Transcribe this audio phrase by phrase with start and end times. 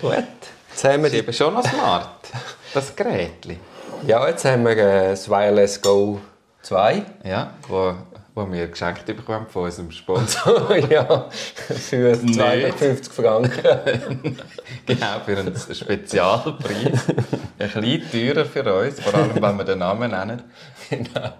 [0.00, 0.14] Gut.
[0.70, 2.28] Jetzt haben wir eben schon noch smart,
[2.74, 3.32] das Gerät.
[4.06, 6.20] Ja, jetzt haben wir äh, das Wireless Go
[6.60, 7.02] 2.
[7.24, 7.94] Ja, wo,
[8.34, 10.76] wo wir geschenkt bekommen von unserem Sponsor.
[10.90, 13.62] ja, für 250 Franken.
[14.86, 17.08] genau, für einen Spezialpreis.
[17.58, 20.42] Ein bisschen teurer für uns, vor allem wenn wir den Namen nennen.
[20.90, 21.32] Genau.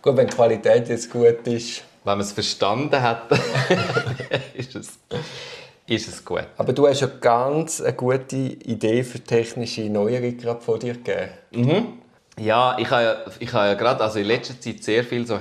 [0.00, 1.82] Gut, wenn die Qualität jetzt gut ist.
[2.04, 3.24] Wenn man es verstanden hat,
[4.54, 4.98] ist es
[5.88, 6.46] ist es gut.
[6.56, 11.30] Aber du hast ja ganz eine gute Idee für technische Neuerungen gerade von dir gegeben.
[11.52, 11.98] Mhm.
[12.38, 15.40] Ja, ich habe ja, ich habe ja gerade also in letzter Zeit sehr viel so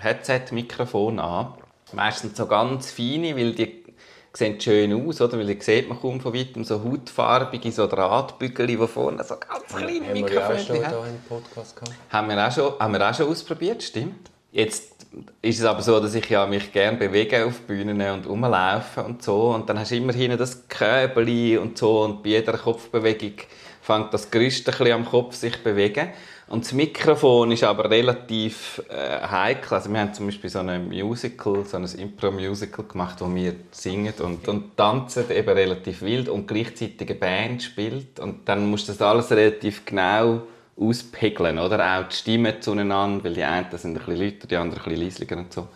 [0.00, 1.54] Headset-Mikrofone an.
[1.92, 3.84] Meistens so ganz feine, weil die
[4.32, 5.38] sehen schön aus, oder?
[5.38, 9.64] Weil die sieht man kaum von weitem so hautfarbige so Drahtbügel, die vorne so ganz
[9.74, 10.58] kleine Mikrofone haben.
[10.58, 11.94] Haben wir auch schon Podcast gehabt?
[12.10, 14.30] Haben wir auch schon, haben wir auch schon ausprobiert, stimmt.
[14.52, 14.95] Jetzt
[15.42, 19.22] ist es aber so, dass ich ja mich gerne bewege auf Bühnen und rumlaufe und
[19.22, 19.54] so.
[19.54, 22.02] Und dann hast du immerhin das Köbeli und so.
[22.02, 23.34] Und bei jeder Kopfbewegung
[23.80, 26.08] fängt das Gerüst ein am Kopf sich bewegen.
[26.48, 29.74] Und das Mikrofon ist aber relativ äh, heikel.
[29.74, 34.14] Also wir haben zum Beispiel so ein Musical, so ein Impro-Musical gemacht, wo wir singen
[34.20, 38.20] und, und tanzen, eben relativ wild und gleichzeitig eine Band spielt.
[38.20, 40.42] Und dann musst du das alles relativ genau
[40.78, 41.98] auspegeln, oder?
[41.98, 45.04] Auch die Stimmen zueinander, weil die einen sind ein bisschen lauter, die anderen ein bisschen
[45.04, 45.68] leislicher und so.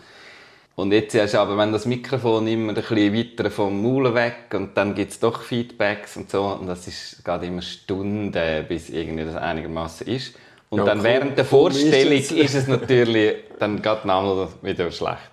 [0.76, 4.46] Und jetzt hast du aber, wenn das Mikrofon immer ein bisschen weiter vom Maul weg
[4.54, 8.32] und dann gibt es doch Feedbacks und so und das ist gerade immer Stunden,
[8.66, 10.34] bis irgendwie das einigermaßen ist.
[10.70, 11.04] Und ja, dann cool.
[11.04, 15.30] während der Vorstellung ist es, ist es natürlich dann gerade nochmal wieder schlecht.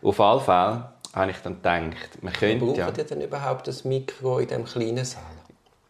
[0.00, 2.88] Auf alle Fälle habe ich dann gedacht, man könnte Braucht ja...
[2.96, 5.22] ihr denn überhaupt das Mikro in diesem kleinen Saal?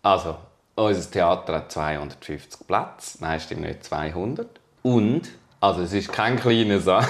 [0.03, 0.37] Also,
[0.75, 4.49] unser Theater hat 250 Plätze, nein, stimmt nicht 200.
[4.83, 5.29] Und,
[5.61, 7.07] also es ist kein kleiner Saal.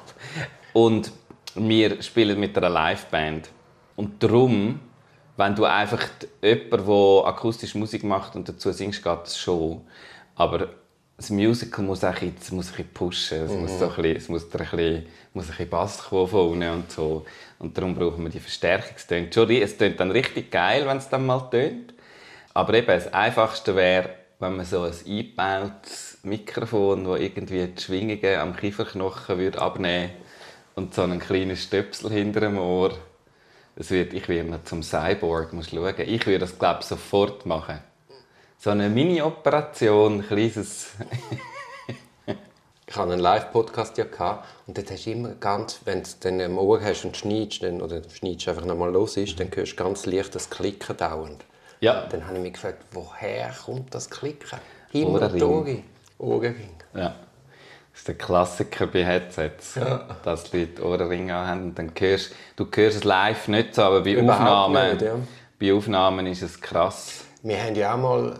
[0.72, 1.12] und
[1.54, 3.48] wir spielen mit einer Liveband.
[3.96, 4.80] Und darum,
[5.36, 6.06] wenn du einfach
[6.42, 9.82] jemanden, der akustische Musik macht und dazu singst, geht das schon.
[10.34, 10.68] Aber
[11.16, 13.44] das Musical muss auch ein bisschen, muss ein bisschen pushen.
[13.44, 13.60] Es, mhm.
[13.60, 16.70] muss so ein bisschen, es muss ein bisschen, muss ein bisschen Bass kommen von unten
[16.70, 17.24] und so.
[17.58, 19.60] Und darum brauchen wir die Verstärkungstöne.
[19.60, 21.91] Es tönt dann richtig geil, wenn es dann mal tönt.
[22.54, 28.38] Aber eben, das Einfachste wäre, wenn man so ein eingebautes Mikrofon, das irgendwie die Schwingungen
[28.38, 30.10] am Kieferknochen würde abnehmen
[30.74, 32.92] und so einen kleinen Stöpsel hinter dem Ohr.
[33.76, 35.94] Das wird, ich werde noch zum Cyborg, muss schauen.
[35.98, 37.78] Ich würde das, glaube ich, sofort machen.
[38.58, 40.90] So eine Mini-Operation, ein kleines...
[42.86, 44.04] ich hatte einen Live-Podcast ja
[44.66, 47.80] und dort hast du immer ganz, wenn du dann im Ohr hast und schneidest, dann,
[47.80, 51.44] oder schneidest einfach nochmal los ist, dann hörst du ganz leicht das Klicken dauernd.
[51.82, 52.06] Ja.
[52.08, 54.60] Dann habe ich mich gefragt, woher kommt das Klicken?
[54.94, 55.84] Ohrring.
[56.18, 56.70] Ohrring.
[56.94, 57.16] Ja.
[57.90, 60.06] Das ist der Klassiker bei Headsets, ja.
[60.22, 61.64] dass die Leute Ohrringe haben.
[61.64, 65.16] Und dann hörst, du hörst es live nicht so, aber bei Aufnahmen, nicht, ja.
[65.58, 67.24] bei Aufnahmen ist es krass.
[67.42, 68.38] Wir haben ja auch mal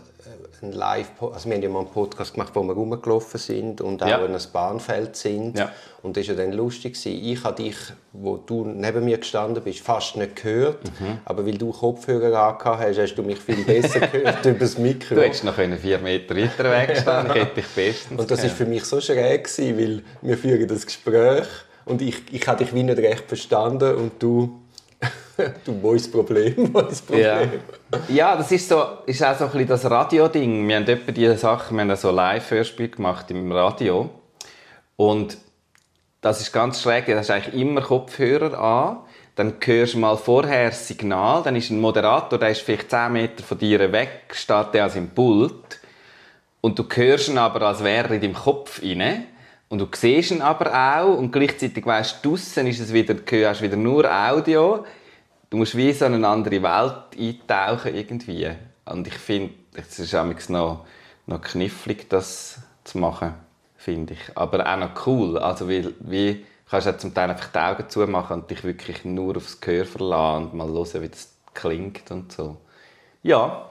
[0.63, 4.03] ein Live also wir haben ja mal einen Podcast gemacht, wo wir rumgelaufen sind und
[4.03, 4.19] auch ja.
[4.19, 5.59] in einem Bahnfeld sind.
[5.59, 5.73] Ja.
[6.03, 6.97] Und das war ja dann lustig.
[7.05, 7.77] Ich habe dich,
[8.13, 10.85] wo du neben mir gestanden bist, fast nicht gehört.
[10.85, 11.19] Mhm.
[11.25, 15.17] Aber weil du Kopfhörer angehabt hast, hast du mich viel besser gehört über das Mikro.
[15.17, 18.51] Du hättest noch vier Meter weiter weg stehen, ich hätte dich bestens Und das war
[18.51, 21.47] für mich so schräg, gewesen, weil wir führen das Gespräch
[21.85, 24.62] und ich, ich habe dich wie nicht recht verstanden und du
[25.65, 27.25] du boys Problem, boys Problem.
[27.27, 28.01] Ja.
[28.09, 30.67] ja, das ist, so, ist auch so ein bisschen das Radio-Ding.
[30.69, 34.11] Wir haben etwa diese Sachen, wir haben so Live-Hörspiel gemacht im Radio.
[34.97, 35.39] Und
[36.21, 38.99] das ist ganz schräg, da hast eigentlich immer Kopfhörer an.
[39.35, 43.13] Dann hörst du mal vorher das Signal, dann ist ein Moderator, der ist vielleicht 10
[43.13, 45.81] Meter von dir weg, steht der an seinem Pult.
[46.61, 49.27] Und du hörst ihn aber, als wäre er in deinem Kopf rein.
[49.71, 53.15] Und du siehst ihn aber auch und gleichzeitig weißt du, draussen ist es wieder,
[53.49, 54.85] hast wieder nur Audio
[55.53, 58.51] du musst wie so eine andere Welt eintauchen irgendwie.
[58.87, 60.15] Und ich finde, es ist
[60.49, 60.87] noch,
[61.27, 63.35] noch knifflig, das zu machen,
[63.77, 64.21] finde ich.
[64.35, 65.37] Aber auch noch cool.
[65.37, 69.37] Also, weil, wie kannst du zum Teil einfach die Augen zumachen und dich wirklich nur
[69.37, 72.57] aufs Gehör verlassen und mal hören, wie das klingt und so.
[73.23, 73.69] Ja.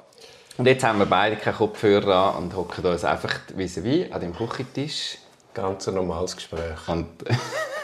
[0.58, 4.36] Und jetzt haben wir beide keinen Kopfhörer an und hocken uns einfach vis-à-vis an dem
[4.36, 5.18] Küchentisch.
[5.56, 6.88] Ganz ein normales Gespräch.
[6.88, 7.08] Und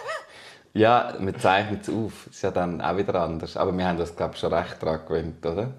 [0.78, 2.26] Ja, man zeichnet es auf.
[2.26, 3.58] Das ist ja dann auch wieder anders.
[3.58, 5.72] Aber wir haben das, glaube ich, schon recht daran gewöhnt, oder?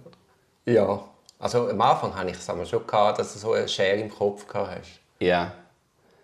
[0.64, 1.00] Ja.
[1.38, 4.46] Also am Anfang hatte ich es schon, gehabt, dass du so eine Schere im Kopf
[4.48, 5.00] gehabt hast.
[5.20, 5.52] Ja.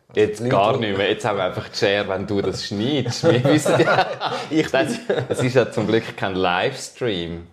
[0.09, 1.09] Also jetzt gar nicht mehr.
[1.09, 3.23] Jetzt haben wir einfach die Schere, wenn du das schneidest.
[3.23, 4.07] Wir wissen ja,
[4.51, 4.99] ich das,
[5.29, 7.47] es ist ja zum Glück kein Livestream.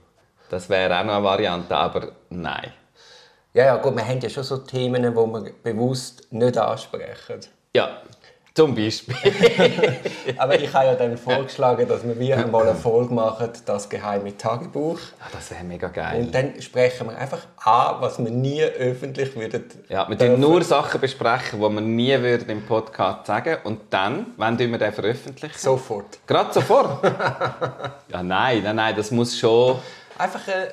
[0.49, 2.73] Das wäre auch noch eine Variante, aber nein.
[3.53, 7.41] Ja, ja, gut, wir haben ja schon so Themen, die wir bewusst nicht ansprechen.
[7.75, 8.01] Ja,
[8.53, 9.15] zum Beispiel.
[10.37, 14.35] Aber ich habe ja dann vorgeschlagen, dass wir wie einmal eine Folge machen, das geheime
[14.35, 14.99] Tagebuch.
[14.99, 16.21] Ja, das wäre mega geil.
[16.21, 19.63] Und dann sprechen wir einfach an, was wir nie öffentlich würden.
[19.87, 24.33] Ja, wir dürfen nur Sachen besprechen, die wir nie würden im Podcast sagen Und dann,
[24.35, 25.57] wann wir den veröffentlichen?
[25.57, 26.19] Sofort.
[26.27, 27.03] Gerade sofort?
[28.09, 29.79] ja, nein, nein, nein, das muss schon...
[30.17, 30.45] Einfach...
[30.49, 30.71] Äh...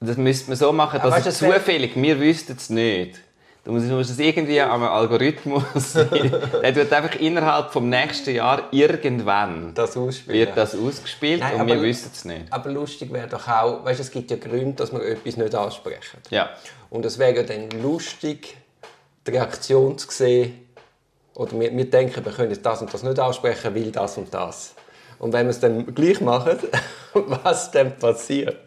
[0.00, 3.20] Das müsste man so machen, dass weißt, es zufällig, wir wüssten es nicht.
[3.64, 5.92] Du musst, es irgendwie am Algorithmus.
[5.94, 11.80] der wird einfach innerhalb des nächsten Jahr irgendwann das wird das ausgespielt Nein, und wir
[11.80, 12.52] wissen es nicht.
[12.52, 16.18] Aber lustig wäre doch auch, weißt, es gibt ja Gründe, dass man etwas nicht ansprechen.
[16.28, 16.50] Ja.
[16.90, 18.54] Und es wäre dann lustig,
[19.26, 20.60] die Reaktion zu sehen,
[21.34, 24.74] oder wir, wir denken, wir können das und das nicht ansprechen, weil das und das.
[25.18, 26.58] Und wenn wir es dann gleich machen,
[27.14, 28.58] was dann passiert?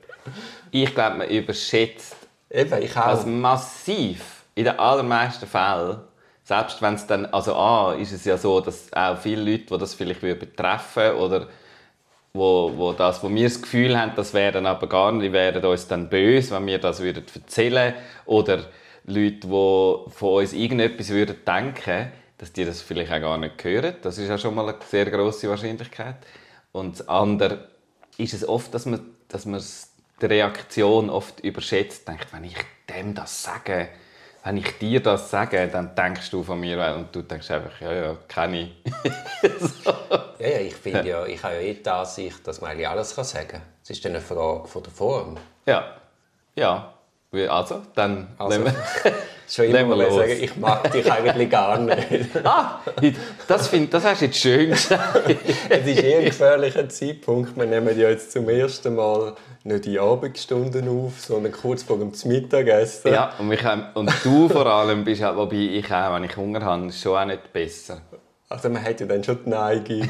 [0.72, 2.16] Ich glaube, man überschätzt
[2.50, 3.06] Eben, ich auch.
[3.06, 6.00] das massiv in den allermeisten Fällen,
[6.44, 9.78] selbst wenn es dann, also A, ist es ja so, dass auch viele Leute, die
[9.78, 11.48] das vielleicht betreffen oder
[12.34, 15.88] wo, wo, das, wo wir das Gefühl haben, das wären aber gar nicht, wären uns
[15.88, 17.94] dann böse, wenn wir das würden erzählen
[18.26, 18.66] oder
[19.06, 23.96] Leute, die von uns irgendetwas würden denken, dass die das vielleicht auch gar nicht hören.
[24.02, 26.16] Das ist ja schon mal eine sehr große Wahrscheinlichkeit.
[26.72, 27.68] Und das andere
[28.18, 29.62] ist es oft, dass man, dass man
[30.20, 32.56] die Reaktion oft überschätzt, denkt, wenn ich
[32.90, 33.90] dem das sage,
[34.44, 37.94] wenn ich dir das sage, dann denkst du von mir und du denkst einfach, ja,
[37.94, 39.52] ja, kenne ich.
[39.60, 39.94] so.
[40.40, 43.10] Ja, ja, ich finde ja, ich habe ja eh die Ansicht, dass man eigentlich alles
[43.10, 43.62] sagen kann.
[43.84, 45.36] Es ist dann eine Frage von der Form.
[45.66, 45.98] Ja,
[46.56, 46.94] ja.
[47.32, 48.74] Also, dann also, wir,
[49.50, 52.08] schon immer wir sagen, ich mag dich eigentlich gar nicht.
[52.44, 52.80] ah,
[53.50, 55.30] das, find, das hast du jetzt schön gesagt.
[55.70, 57.58] es ist eher ein gefährlicher Zeitpunkt.
[57.58, 59.34] Wir nehmen ja jetzt zum ersten Mal
[59.66, 63.12] nicht in Abendstunden auf, sondern kurz vor dem Mittagessen.
[63.12, 63.60] Ja, und, mich,
[63.94, 67.26] und du vor allem bist halt, wobei ich auch, wenn ich Hunger habe, schon auch
[67.26, 68.02] nicht besser.
[68.48, 70.10] Also man hat ja dann schon die Neigung.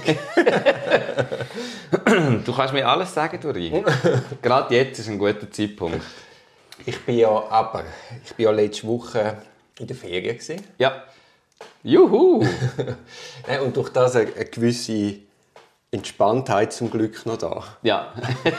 [2.45, 3.83] du kannst mir alles sagen, Dori.
[4.43, 6.01] Gerade jetzt ist ein guter Zeitpunkt.
[6.85, 7.83] Ich bin ja aber,
[8.23, 9.37] ich bin ja letzte Woche
[9.79, 10.63] in der Ferien gewesen.
[10.77, 11.03] Ja.
[11.83, 12.45] Juhu!
[13.63, 15.15] und durch das eine, eine gewisse
[15.89, 17.63] Entspanntheit zum Glück noch da.
[17.81, 18.13] Ja.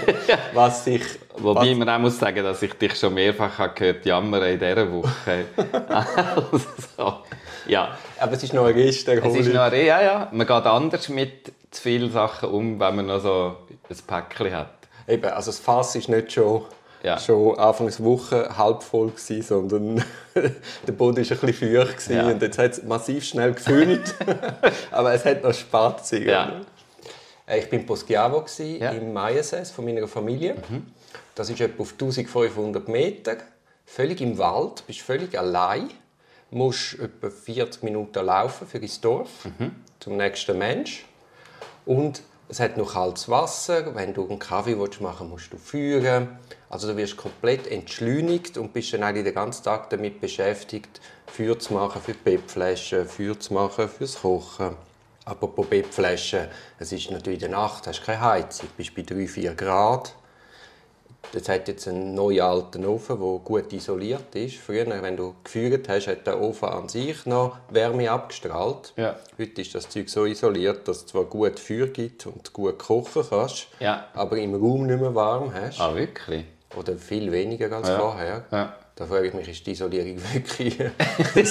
[0.54, 1.02] was ich,
[1.36, 1.76] Wobei was...
[1.76, 5.44] man auch muss sagen, dass ich dich schon mehrfach gehört jammern in dieser Woche.
[5.88, 7.18] also,
[7.66, 7.96] ja.
[8.18, 10.28] Aber es ist noch ein Rest Es ist noch ein Rest, ja, ja.
[10.32, 14.78] Man geht anders mit zu vielen Sachen um, wenn man noch so ein Päckchen hat.
[15.06, 16.64] Eben, also das Fass ist nicht schon,
[17.02, 17.18] ja.
[17.18, 20.04] schon Anfang der Woche halb voll gewesen, sondern
[20.86, 22.26] der Boden war ein bisschen feucht ja.
[22.26, 24.14] und jetzt hat es massiv schnell gefüllt.
[24.90, 26.12] Aber es hat noch Spaß.
[26.12, 26.60] Ja.
[27.46, 28.90] Äh, ich war in Poschiavo ja.
[28.90, 30.54] im Maienses von meiner Familie.
[30.54, 30.86] Mhm.
[31.34, 33.36] Das ist etwa auf 1500 Meter,
[33.86, 35.88] völlig im Wald, bist völlig allein,
[36.50, 39.70] musst etwa 40 Minuten laufen für ins Dorf mhm.
[40.00, 41.04] zum nächsten Mensch
[41.86, 43.94] und es hat noch kaltes Wasser.
[43.94, 46.38] Wenn du einen Kaffee machen willst, musst du führen.
[46.70, 51.58] Also du wirst komplett entschleunigt und bist dann eigentlich den ganzen Tag damit beschäftigt, Feuer
[51.58, 54.76] zu machen für die Bettflaschen, Feuer zu machen fürs Kochen.
[55.24, 60.14] Apropos Bettflaschen, es ist natürlich in der Nacht, hast keine Heizung, bist bei 3-4 Grad.
[61.32, 64.56] Das hat jetzt einen neuen alten Ofen, der gut isoliert ist.
[64.56, 68.94] Früher, wenn du geführt hast, hat der Ofen an sich noch Wärme abgestrahlt.
[68.96, 69.16] Ja.
[69.38, 73.24] Heute ist das Zeug so isoliert, dass es zwar gut Feuer gibt und gut kochen
[73.28, 74.06] kannst, ja.
[74.14, 75.80] aber im Raum nicht mehr warm hast.
[75.80, 76.46] Ah, wirklich?
[76.76, 77.98] Oder viel weniger als ja.
[77.98, 78.44] vorher.
[78.50, 78.74] Ja.
[78.96, 80.76] Da frage ich mich, ist die Isolierung wirklich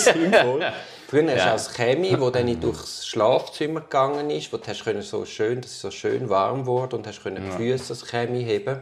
[0.04, 0.66] sinnvoll?
[1.08, 1.36] Früher ja.
[1.36, 5.62] hast du als Chemie, wo dann durchs Schlafzimmer gegangen ist, wo du hast so schön,
[5.62, 8.80] dass es so schön warm wurde und hast können die Füße als Chemie heben.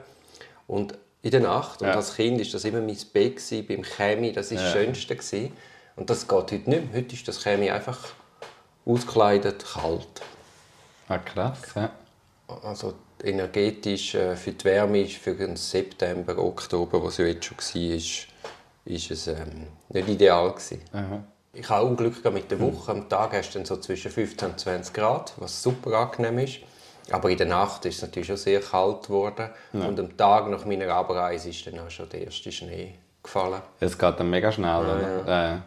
[0.67, 1.95] Und in der Nacht, und ja.
[1.95, 4.63] als Kind war das immer mein Bett gewesen, beim Chemie, das war ja.
[4.63, 5.15] das Schönste.
[5.15, 5.51] Gewesen.
[5.95, 6.83] Und das geht heute nicht mehr.
[6.93, 7.99] Heute ist das Chemie einfach
[8.85, 10.21] auskleidet, kalt.
[11.07, 11.89] Ah, krass, ja.
[12.63, 12.93] Also
[13.23, 18.27] energetisch äh, für die Wärme für den September, Oktober, was ja jetzt schon war, ist,
[18.85, 20.81] ist es ähm, nicht ideal gewesen.
[21.53, 22.91] Ich habe Unglück mit der Woche.
[22.91, 26.59] Am Tag hast du dann so zwischen 15 und 20 Grad, was super angenehm ist.
[27.11, 29.49] Aber in der Nacht ist es natürlich schon sehr kalt geworden.
[29.73, 29.85] Ja.
[29.85, 33.61] Und am Tag nach meiner Abreise ist dann auch schon der erste Schnee gefallen.
[33.79, 35.23] Es geht dann mega schnell, oder?
[35.27, 35.61] Ja.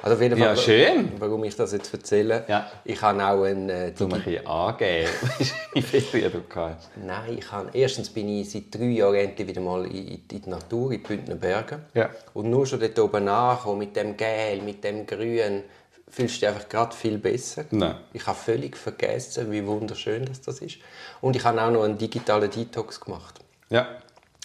[0.00, 1.12] Also auf jeden Fall, ja, schön.
[1.18, 2.44] Warum ich das jetzt erzähle.
[2.46, 2.70] Ja.
[2.84, 3.68] Ich habe auch ein...
[3.68, 5.08] Äh, du mich hier angeben,
[5.72, 6.90] wie viel du hast.
[7.04, 10.48] Nein, ich habe, erstens bin ich seit drei Jahren endlich wieder mal in, in die
[10.48, 11.80] Natur, in die Bündner Berge.
[11.94, 12.10] Ja.
[12.32, 15.64] Und nur schon dort oben nachkommen, mit dem Gel, mit dem Grün,
[16.10, 17.64] fühlst du dich einfach gerade viel besser.
[17.70, 17.96] Nein.
[18.12, 20.78] Ich habe völlig vergessen, wie wunderschön das, das ist.
[21.20, 23.40] Und ich habe auch noch einen digitalen Detox gemacht.
[23.70, 23.88] Ja.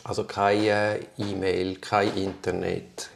[0.03, 3.10] Also keine E-Mail, kein Internet,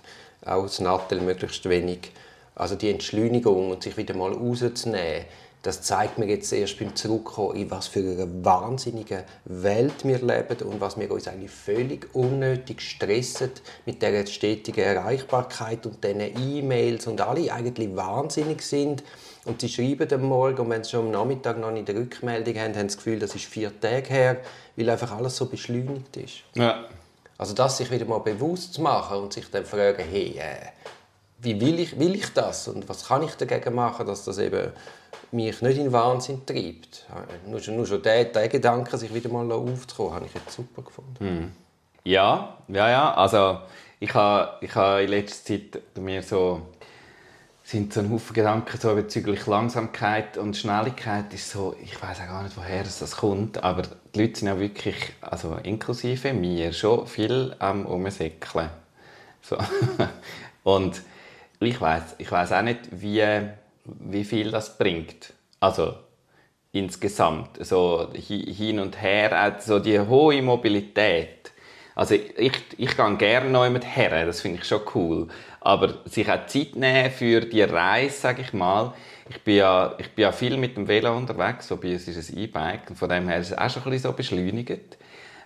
[0.45, 2.11] auch das Nattel möglichst wenig.
[2.55, 5.25] Also die Entschleunigung und sich wieder mal rauszunehmen,
[5.63, 10.65] das zeigt mir jetzt erst beim Zurückkommen, in was für einer wahnsinnigen Welt wir leben
[10.67, 13.51] und was wir uns eigentlich völlig unnötig stressen
[13.85, 19.03] mit der stetigen Erreichbarkeit und diesen E-Mails und alle eigentlich wahnsinnig sind.
[19.45, 22.55] Und sie schreiben am Morgen und wenn sie schon am Nachmittag noch nicht die Rückmeldung
[22.55, 24.37] haben, haben sie das Gefühl, das ist vier Tage her,
[24.75, 26.43] weil einfach alles so beschleunigt ist.
[26.53, 26.85] Ja.
[27.37, 30.67] Also das sich wieder mal bewusst zu machen und sich dann fragen, hey, äh,
[31.39, 34.71] wie will ich, will ich das und was kann ich dagegen machen, dass das eben
[35.31, 37.05] mich nicht in Wahnsinn treibt.
[37.45, 40.81] Nur schon, nur schon der, der Gedanke, sich wieder mal aufzukommen, habe ich jetzt super
[40.81, 41.15] gefunden.
[41.19, 41.51] Hm.
[42.03, 43.13] Ja, ja, ja.
[43.13, 43.59] Also
[43.99, 46.61] ich habe, ich habe in letzter Zeit mir so
[47.67, 52.27] sind so ein Haufen Gedanken so bezüglich Langsamkeit und Schnelligkeit ist so, ich weiß auch
[52.27, 53.81] gar nicht, woher das kommt, aber
[54.15, 58.69] die Leute sind ja wirklich, also inklusive mir, schon viel am Umsäckeln.
[59.41, 59.57] So.
[60.63, 61.01] und
[61.59, 63.21] ich weiß ich weiß auch nicht, wie,
[63.99, 65.33] wie viel das bringt.
[65.59, 65.95] Also
[66.71, 71.51] insgesamt, so hin und her, so die hohe Mobilität.
[71.95, 75.27] Also ich, ich gehe gerne neu mit her, das finde ich schon cool.
[75.61, 78.93] Aber sich auch Zeit nehmen für die Reise, sage ich mal.
[79.29, 82.29] Ich bin, ja, ich bin ja viel mit dem Velo unterwegs, so bei uns ist
[82.29, 82.95] ein E-Bike.
[82.95, 84.97] Von dem her ist es auch schon ein bisschen so beschleunigt.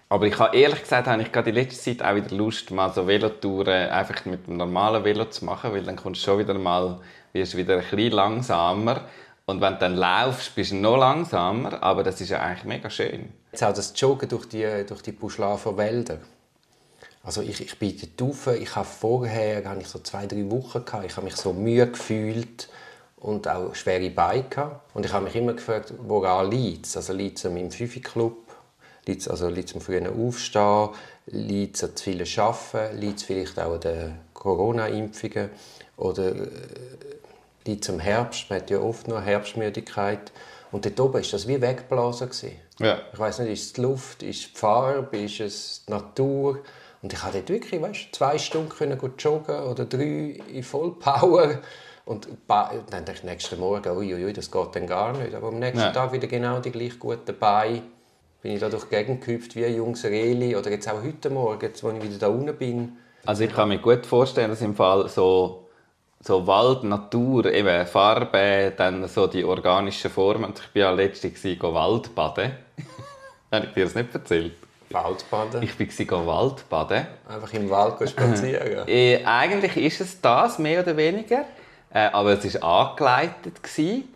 [0.10, 2.92] Aber ich habe ehrlich gesagt, habe ich gerade in letzter Zeit auch wieder Lust, mal
[2.92, 6.54] so Velotouren einfach mit dem normalen Velo zu machen, weil dann kommst du schon wieder
[6.54, 7.00] mal,
[7.34, 9.02] wirst wieder ein bisschen langsamer.
[9.46, 12.90] Und wenn du dann laufst, bist du noch langsamer, aber das ist ja eigentlich mega
[12.90, 13.30] schön.
[13.52, 16.20] Jetzt auch das Joggen durch die, durch die Buschlafer Wälder.
[17.24, 21.06] Also ich, ich bin dort ich habe vorher habe ich so zwei, drei Wochen gehabt,
[21.06, 22.68] ich habe mich so müde gefühlt
[23.18, 24.80] und auch schwere Beine.
[24.94, 26.98] Und ich habe mich immer gefragt, woran liegt es?
[26.98, 28.38] Also liegt es an meinem Fifi-Club?
[29.06, 30.90] Liegt es also liegt's am frühen Aufstehen?
[31.28, 33.00] Liegt es an zu vielen Arbeiten?
[33.00, 35.50] Liegt es vielleicht auch an den Corona-Impfungen?
[35.98, 36.34] Oder
[37.66, 38.50] es am Herbst?
[38.50, 40.32] Man hat ja oft noch Herbstmüdigkeit.
[40.72, 42.30] Und dort oben war das wie weggeblasen.
[42.80, 43.00] Ja.
[43.12, 46.60] Ich weiß nicht, ist es die Luft, ist es die Farbe, ist es die Natur?
[47.02, 51.60] Und ich konnte dort wirklich weißt, zwei Stunden können joggen oder drei in Vollpower.
[52.06, 55.34] Und dann dachte ich nächsten Morgen, uiuiui, ui, das geht dann gar nicht.
[55.34, 55.92] Aber am nächsten ja.
[55.92, 57.82] Tag wieder genau die gleich gut dabei
[58.42, 60.56] bin ich da durch die Gegend gehüpft wie ein junges Reli.
[60.56, 62.98] Oder jetzt auch heute Morgen, jetzt, als ich wieder da unten bin.
[63.26, 65.61] Also ich kann mir gut vorstellen, dass im Fall so,
[66.22, 70.54] so Wald, Natur, eben Farbe, dann so die organischen Formen.
[70.54, 72.52] Ich war ja letztens Waldbaden.
[73.52, 74.54] Habe ich dir das nicht erzählt?
[74.90, 75.64] Waldbaden?
[75.64, 77.08] Ich war Waldbaden.
[77.28, 78.84] Einfach im Wald spazieren?
[78.88, 81.46] äh, eigentlich ist es das, mehr oder weniger.
[81.94, 83.64] Äh, aber es war angeleitet.
[83.64, 84.14] Gewesen.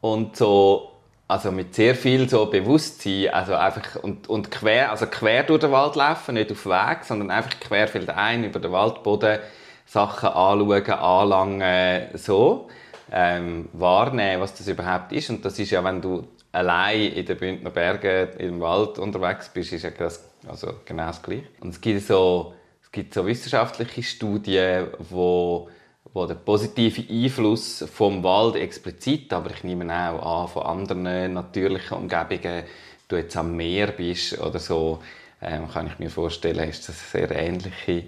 [0.00, 0.92] Und so
[1.28, 5.72] also mit sehr viel so Bewusstsein, also einfach und, und quer, also quer durch den
[5.72, 9.40] Wald laufen, nicht auf Weg, sondern einfach querfeldein über den Waldboden
[9.86, 12.68] Sachen anschauen, anlangen, so
[13.10, 15.30] ähm, wahrnehmen, was das überhaupt ist.
[15.30, 19.72] Und das ist ja, wenn du allein in den Bündner Bergen im Wald unterwegs bist,
[19.72, 21.44] ist ja das, also genau das Gleiche.
[21.60, 25.68] Und es gibt so, es gibt so wissenschaftliche Studien, wo
[26.16, 31.98] wo der positive Einfluss vom Wald explizit, aber ich nehme auch an von anderen natürlichen
[31.98, 32.64] Umgebungen,
[33.06, 35.02] du jetzt am Meer bist oder so,
[35.42, 38.04] ähm, kann ich mir vorstellen, ist das sehr ähnliche,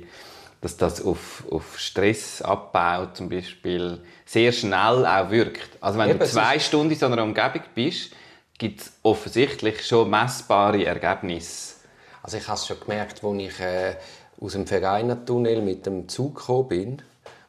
[0.61, 5.71] dass das auf, auf Stressabbau zum Beispiel sehr schnell auch wirkt.
[5.81, 8.13] Also wenn Eben, du zwei Stunden in so einer Umgebung bist,
[8.59, 11.77] gibt es offensichtlich schon messbare Ergebnisse.
[12.23, 13.97] Also ich habe es schon gemerkt, als ich äh,
[14.41, 17.03] aus dem Vereinertunnel mit dem Zug gekommen bin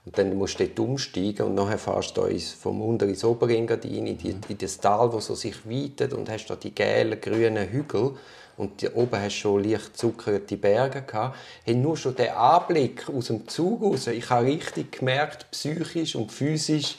[0.06, 2.28] und dann musst du dort umsteigen und nachher fährst du
[2.60, 6.48] vom Unter ins Oberengadin, in, die, in das Tal, das so sich weitet und hast
[6.48, 8.16] da die gelben, grünen Hügel
[8.60, 11.38] und die, oben hast du schon leicht zuckerte Berge gehabt.
[11.64, 16.30] Hey, nur schon der Anblick aus dem Zug raus, ich habe richtig gemerkt, psychisch und
[16.30, 16.98] physisch,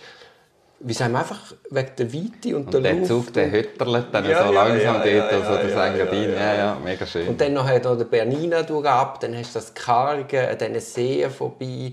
[0.81, 3.09] wie sagen einfach wegen der Weite und, und der, der Luft.
[3.09, 6.79] Zug, der hütterlet dann ja, so langsam ja, ja, dort, also das Engadin, ja, ja,
[6.83, 7.29] mega schön.
[7.29, 10.81] Und dann nachher da der Bernina durch ab, dann hast du das Karge, an diesen
[10.81, 11.93] Seen vorbei,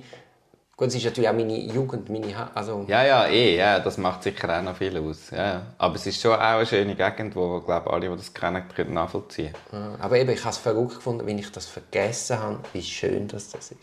[0.78, 3.98] Gut, es ist natürlich auch meine Jugend, meine ha also Ja, ja, eh, ja, das
[3.98, 5.32] macht sicher auch noch viel aus.
[5.32, 5.66] Ja.
[5.80, 8.94] Aber es ist schon auch eine schöne Gegend, wo glaube alle, die das kennen, können
[8.94, 9.56] nachvollziehen
[10.00, 13.50] Aber eben, ich habe es verrückt gefunden, wenn ich das vergessen habe, wie schön das,
[13.50, 13.80] das ist.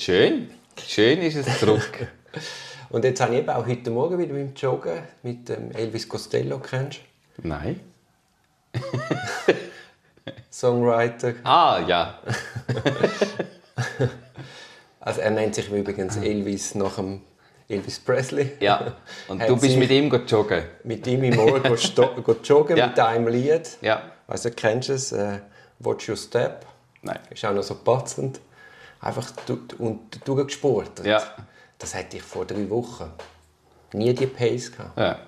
[0.00, 0.50] Schön.
[0.84, 2.08] Schön ist es zurück.
[2.90, 6.08] Und jetzt habe ich eben auch heute Morgen wieder mit dem Joggen mit ähm, Elvis
[6.08, 6.98] Costello, kennst
[7.36, 7.46] du?
[7.46, 7.78] Nein.
[10.50, 11.34] Songwriter.
[11.44, 12.18] Ah, ja.
[15.04, 17.20] also er nennt sich übrigens Elvis nach dem
[17.68, 18.52] Elvis Presley.
[18.60, 18.96] Ja,
[19.28, 20.64] und du bist mit ihm joggen?
[20.82, 21.76] Mit ihm im Morgen
[22.42, 22.86] joggen, ja.
[22.86, 23.76] mit einem Lied.
[23.82, 24.02] Ja.
[24.26, 25.12] Also kennst du es?
[25.12, 25.38] Uh,
[25.80, 26.64] Watch Your Step.
[27.02, 27.18] Nein.
[27.30, 28.40] Ist auch noch so patzend.
[29.00, 29.30] Einfach
[29.78, 31.04] und durchgesportet.
[31.04, 31.22] Ja.
[31.78, 33.12] Das hatte ich vor drei Wochen.
[33.92, 34.98] Nie die Pace gehabt.
[34.98, 35.18] Ja.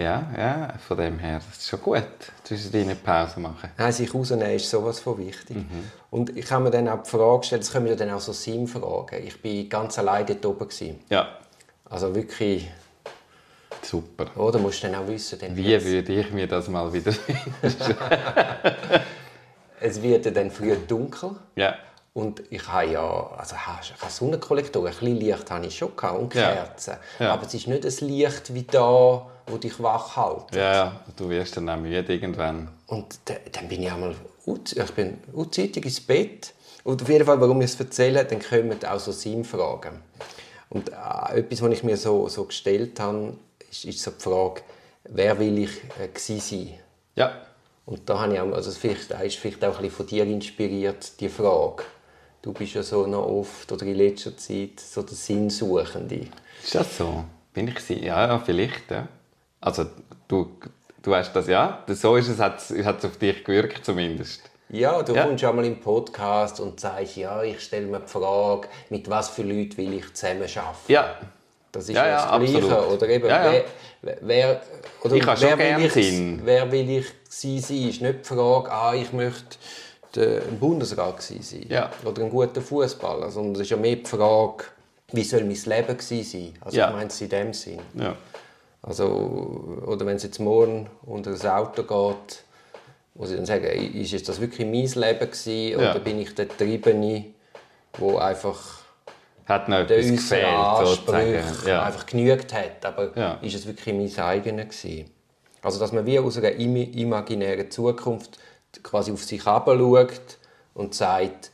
[0.00, 2.02] Ja, ja, von dem her, das ist schon gut,
[2.44, 3.70] zwischen eine Pause machen.
[3.76, 5.56] Nein, sich rausnehmen ist sowas von wichtig.
[5.56, 5.90] Mhm.
[6.10, 8.32] Und ich habe mir dann auch die Frage gestellt, das können wir dann auch so
[8.32, 9.22] Sim-Fragen.
[9.26, 10.68] Ich war ganz allein dort oben.
[10.68, 11.00] Gewesen.
[11.10, 11.28] Ja.
[11.88, 12.70] Also wirklich...
[13.82, 14.26] Super.
[14.36, 15.38] Oder musst du dann auch wissen...
[15.38, 15.86] Dann Wie jetzt...
[15.86, 17.12] würde ich mir das mal wieder
[19.80, 21.30] Es wird dann früh dunkel.
[21.56, 21.74] Ja.
[22.12, 23.66] Und ich habe ja, also ich
[24.02, 26.96] habe Sonnenkollektoren, ein bisschen Licht habe ich schon gehabt und Kerzen.
[27.18, 27.26] Ja.
[27.26, 27.32] Ja.
[27.34, 30.54] Aber es ist nicht ein Licht wie da, wo dich wach hält.
[30.54, 32.68] Ja, ja, du wirst dann auch müde irgendwann.
[32.86, 34.14] Und dann bin ich einmal,
[34.46, 35.18] ich bin
[35.50, 36.52] zeitig ins Bett.
[36.84, 40.00] Und auf jeden Fall, warum ich es erzähle, dann kommen auch so Sinnfragen.
[40.70, 43.34] Und äh, etwas, was ich mir so, so gestellt habe,
[43.70, 44.62] ist, ist so die Frage,
[45.04, 46.74] wer will ich äh, sein?
[47.16, 47.32] Ja.
[47.86, 51.20] Und da habe ich auch, also vielleicht, ist vielleicht auch ein bisschen von dir inspiriert,
[51.20, 51.82] die Frage.
[52.40, 56.28] Du bist ja so noch oft, oder in letzter Zeit, so der Sinnsuchende.
[56.62, 57.24] Ist das so?
[57.52, 58.04] Bin ich sie?
[58.04, 59.08] Ja, ja, vielleicht, ja.
[59.60, 59.86] Also,
[60.28, 60.56] du,
[61.02, 61.84] du hast das, ja?
[61.88, 64.42] So ist es, hat es auf dich gewirkt zumindest.
[64.70, 65.24] Ja, du ja.
[65.24, 69.28] kommst ja mal im Podcast und sagst, ja, ich stelle mir die Frage, mit was
[69.28, 70.76] für Leuten will ich zusammen arbeiten?
[70.86, 71.16] Ja.
[71.72, 72.66] Das ist ja, ja das Gleiche.
[72.66, 72.92] Absolut.
[72.92, 73.62] Oder eben, ja, ja.
[74.02, 74.60] Wer, wer,
[75.02, 76.40] oder ich wer, will ich, sein.
[76.44, 77.54] wer will ich sein?
[77.54, 79.58] Ist nicht die Frage, ah, ich möchte
[80.16, 81.90] ein Bundesrat sein ja.
[82.04, 84.64] oder ein guter Fußballer, sondern es ist ja mehr die Frage,
[85.12, 86.54] wie soll mein Leben sein?
[86.60, 86.88] Also ja.
[86.88, 87.80] ich meine es in dem Sinn.
[88.82, 92.44] Also, oder wenn es jetzt morgen unter das Auto geht,
[93.14, 97.26] muss ich dann sagen, ist das wirklich mein Leben gewesen, oder bin ich der Triebene,
[97.98, 98.80] wo einfach
[99.46, 101.42] hat noch etwas gefehlt, sozusagen.
[101.66, 101.84] Ja.
[101.84, 103.34] einfach genügt hat, aber ja.
[103.42, 105.10] ist es wirklich mein eigenes gewesen?
[105.62, 108.38] Also dass man wie aus einer imaginären Zukunft
[108.82, 110.38] quasi auf sich schaut
[110.74, 111.50] und sagt,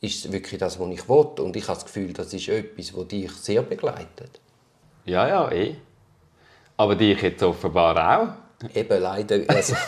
[0.00, 1.26] ist es wirklich das, was ich will?
[1.38, 4.40] Und ich habe das Gefühl, das ist etwas, das dich sehr begleitet.
[5.04, 5.76] Ja, ja, eh.
[6.76, 8.28] Aber dich jetzt offenbar auch.
[8.74, 9.40] Eben, leider.
[9.48, 9.74] Also,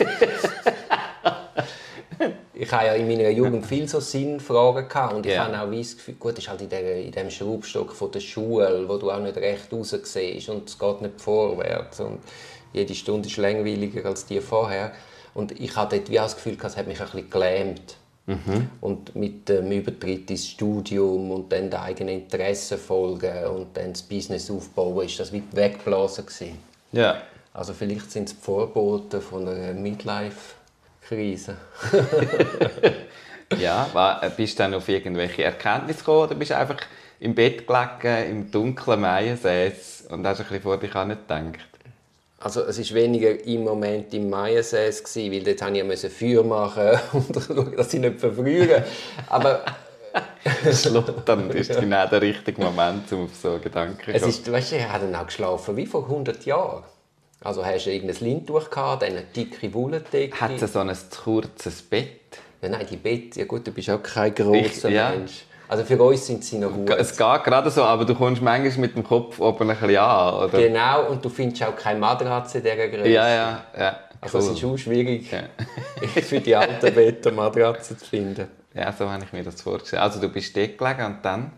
[2.53, 5.45] ich habe ja in meiner Jugend viel so Sinnfragen gehabt und ich yeah.
[5.45, 8.85] habe auch das Gefühl, gut, ist halt in, der, in dem Schraubstock von der Schule,
[8.87, 12.19] wo du auch nicht recht raus siehst und es geht nicht vorwärts und
[12.73, 14.91] jede Stunde ist langweiliger als die vorher.
[15.33, 17.95] Und ich hatte dort wie das Gefühl, es hat mich ein bisschen gelähmt.
[18.25, 18.69] Mhm.
[18.81, 24.03] Und mit dem Übertritt ins Studium und dann den eigenen Interessen folgen und dann das
[24.03, 26.68] Business aufbauen, ist das wie weggeblasen gewesen.
[26.91, 27.21] Ja.
[27.53, 31.57] Also vielleicht sind es die Vorboten von einer Midlife-Krise.
[33.59, 36.77] ja, bist du dann auf irgendwelche Erkenntnisse gekommen oder bist du einfach
[37.19, 41.69] im Bett gelegen, im dunklen Maiensäß und hast ein bisschen vor dich nicht gedacht?
[42.41, 47.35] Also es war weniger im Moment im Maiensäß, weil dort musste ich Feuer machen und
[47.35, 48.85] schauen, dass ich nicht verfriere.
[49.27, 49.63] Aber...
[51.25, 54.15] dann ist genau der richtige Moment, um auf so Gedanken zu kommen.
[54.15, 56.83] Es ist, weißt du, ich habe dann auch geschlafen wie vor 100 Jahren.
[57.41, 60.39] Also hast du irgendein Lindtuch gehabt, dann eine dicke Wolldecke.
[60.39, 60.91] Hat es so ein
[61.23, 62.19] kurzes Bett?
[62.61, 65.11] Ja, nein, die Bett, ja gut, du bist auch kein grosser ja.
[65.11, 65.45] Mensch.
[65.69, 66.89] Also für uns sind sie noch gut.
[66.89, 70.33] Es geht gerade so, aber du kommst manchmal mit dem Kopf oben ein bisschen an,
[70.33, 70.57] oder?
[70.57, 73.07] Genau, und du findest auch keine Matratze in dieser Größe.
[73.07, 73.99] Ja, ja, ja.
[74.19, 75.43] Also es ist auch schwierig, ja.
[76.21, 78.47] für die alten Betten Matratzen zu finden.
[78.73, 80.01] Ja, so habe ich mir das vorgestellt.
[80.01, 81.51] Also du bist dort gelegen und dann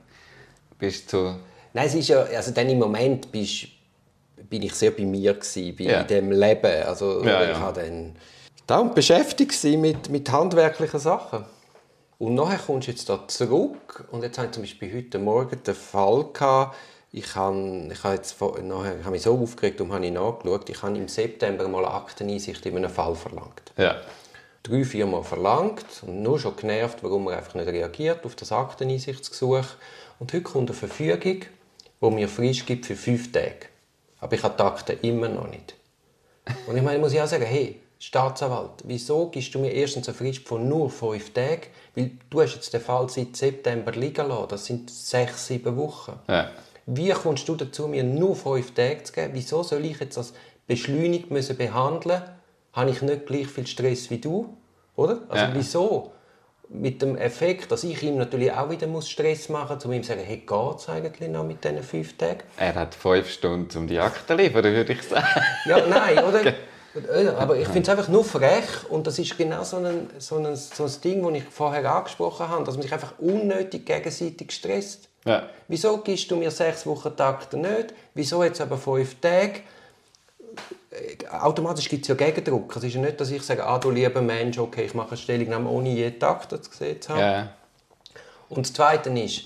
[0.79, 1.35] bist du...
[1.73, 3.67] Nein, es ist ja, also dann im Moment bist,
[4.49, 6.03] bin ich sehr bei mir gewesen, bei ja.
[6.03, 6.83] dem Leben.
[6.83, 7.59] Also ja, ich ja.
[7.59, 8.15] habe dann
[8.67, 11.45] da beschäftigt mit, mit handwerklichen Sachen.
[12.19, 15.63] Und nachher kommst du jetzt da zurück und jetzt habe ich zum Beispiel heute Morgen
[15.63, 16.75] den Fall gehabt,
[17.11, 20.81] ich habe, ich habe, jetzt, nachher, ich habe mich so aufgeregt und habe nachgeschaut, ich
[20.81, 23.73] habe im September mal Akteneinsicht in einem Fall verlangt.
[23.75, 23.97] Ja.
[24.63, 28.51] Drei, vier Mal verlangt und nur schon genervt, warum man einfach nicht reagiert auf das
[28.51, 29.65] Akteneinsichtsgesuch.
[30.19, 31.41] Und heute kommt eine Verfügung,
[32.01, 33.67] die mir frisch gibt für fünf Tage.
[34.19, 35.73] Aber ich habe die Akten immer noch nicht.
[36.67, 40.17] Und ich meine, muss ich auch sagen, hey, Staatsanwalt, wieso gibst du mir erstens eine
[40.17, 41.67] Frist von nur fünf Tagen?
[41.95, 44.47] Weil du hast jetzt den Fall seit September liegen lassen.
[44.49, 46.19] Das sind sechs, sieben Wochen.
[46.27, 46.51] Ja.
[46.85, 49.33] Wie kommst du dazu, mir nur fünf Tage zu geben?
[49.33, 50.33] Wieso soll ich jetzt das
[50.67, 52.23] beschleunigt müssen behandeln?
[52.73, 54.57] Habe ich nicht gleich viel Stress wie du?
[54.95, 55.21] Oder?
[55.29, 55.51] Also ja.
[55.53, 56.11] wieso?
[56.73, 60.03] mit dem Effekt, dass ich ihm natürlich auch wieder muss Stress machen muss, um ihm
[60.03, 62.43] zu sagen, hey, geht es eigentlich noch mit diesen fünf Tagen?
[62.57, 65.25] Er hat fünf Stunden, um die Akte zu liefern, würde ich sagen.
[65.65, 66.53] Ja, nein, oder?
[67.37, 70.55] Aber ich finde es einfach nur frech und das ist genau so ein, so ein,
[70.55, 75.07] so ein Ding, das ich vorher angesprochen habe, dass man sich einfach unnötig gegenseitig stresst.
[75.25, 75.49] Ja.
[75.67, 77.93] Wieso gibst du mir sechs Wochen Takte nicht?
[78.13, 79.61] Wieso jetzt aber fünf Tage?
[81.31, 82.75] Automatisch gibt es ja Gegendruck.
[82.75, 85.17] Es ist ja nicht, dass ich sage, ah, du lieber Mensch, okay, ich mache eine
[85.17, 87.19] Stellungnahme ohne jeden Takte gesehen zu haben.
[87.19, 87.53] Ja.
[88.49, 89.43] Und das Zweite ist,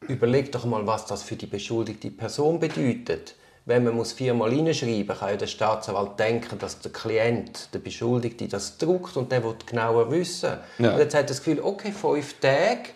[0.00, 5.06] überleg doch mal, was das für die beschuldigte Person bedeutet wenn man muss viermal hineinschreiben
[5.06, 9.44] muss, kann ja der Staatsanwalt denken, dass der Klient, der Beschuldigte, das druckt und der
[9.44, 10.58] will genauer wissen.
[10.78, 10.92] Ja.
[10.92, 12.90] Und jetzt hat er das Gefühl, okay, fünf Tage,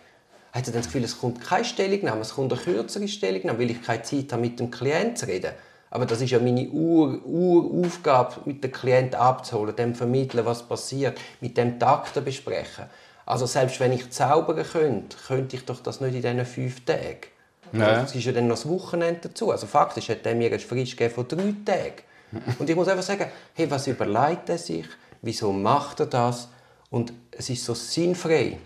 [0.52, 3.70] hat er dann das Gefühl, es kommt keine Stellungnahme, es kommt eine kürzere Stellungnahme, weil
[3.70, 5.52] ich keine Zeit habe, mit dem Klient zu reden.
[5.96, 11.18] Aber das ist ja meine Ur Uraufgabe, mit dem Klient abzuholen, dem vermitteln, was passiert,
[11.40, 12.84] mit dem Takte besprechen.
[13.24, 17.28] Also selbst wenn ich zaubern könnte, könnte ich doch das nicht in diesen fünf Tagen.
[17.72, 18.02] Ja.
[18.02, 19.50] Es ist ja dann noch das Wochenende dazu.
[19.50, 22.02] Also faktisch hat er mir eine Frist von drei Tagen.
[22.58, 24.84] Und ich muss einfach sagen, hey, was überlegt er sich?
[25.22, 26.50] Wieso macht er das?
[26.90, 28.58] Und es ist so sinnfrei.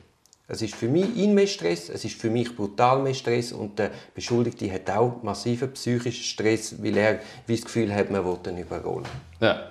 [0.51, 3.79] Es ist für mich ihn mehr Stress, es ist für mich brutal mehr Stress und
[3.79, 8.39] der Beschuldigte hat auch massiven psychischen Stress, weil er wie das Gefühl hat, man will
[8.49, 9.07] ihn überrollen.
[9.39, 9.71] Ja.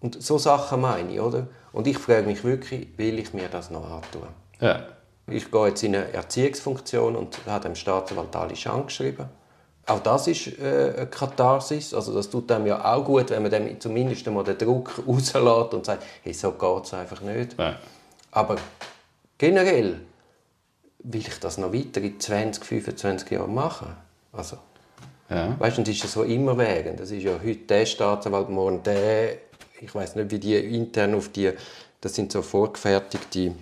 [0.00, 1.46] Und so Sachen meine ich, oder?
[1.72, 4.26] Und ich frage mich wirklich, will ich mir das noch antun?
[4.60, 4.86] Ja.
[5.28, 9.26] Ich gehe jetzt in eine Erziehungsfunktion und habe dem Staatsanwalt alles angeschrieben.
[9.86, 11.94] Auch das ist äh, eine Katharsis.
[11.94, 15.74] Also das tut einem ja auch gut, wenn man dem zumindest einmal den Druck rauslässt
[15.74, 17.56] und sagt, hey, so geht es einfach nicht.
[17.56, 17.76] Nein.
[18.32, 18.56] Aber
[19.38, 20.00] generell
[21.00, 23.88] will ich das noch weiter in 20, 25 Jahren machen.
[24.32, 24.58] Also,
[25.30, 25.54] ja.
[25.58, 27.00] Weißt du, das ist ja so immerwährend.
[27.00, 29.34] Das ist ja heute der Staatsanwalt, morgen der.
[29.80, 31.52] Ich weiß nicht, wie die intern auf die.
[32.00, 33.54] Das sind so vorgefertigte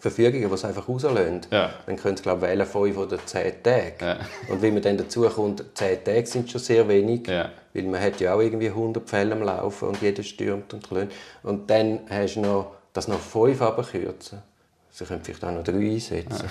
[0.00, 1.70] Verfügungen, die es einfach rauslösen, ja.
[1.84, 3.94] dann können sie glaube wählen 5 oder 10 Tage.
[4.00, 4.18] Ja.
[4.48, 7.50] Und wenn man dann dazu kommt, 10 Tage sind schon sehr wenig, ja.
[7.74, 11.12] weil man hat ja auch irgendwie 100 Fälle am Laufen und jeder stürmt und klönt.
[11.42, 14.42] Und dann hast du noch, das noch 5 abkürzen.
[14.90, 16.50] Sie können vielleicht auch noch 3 einsetzen.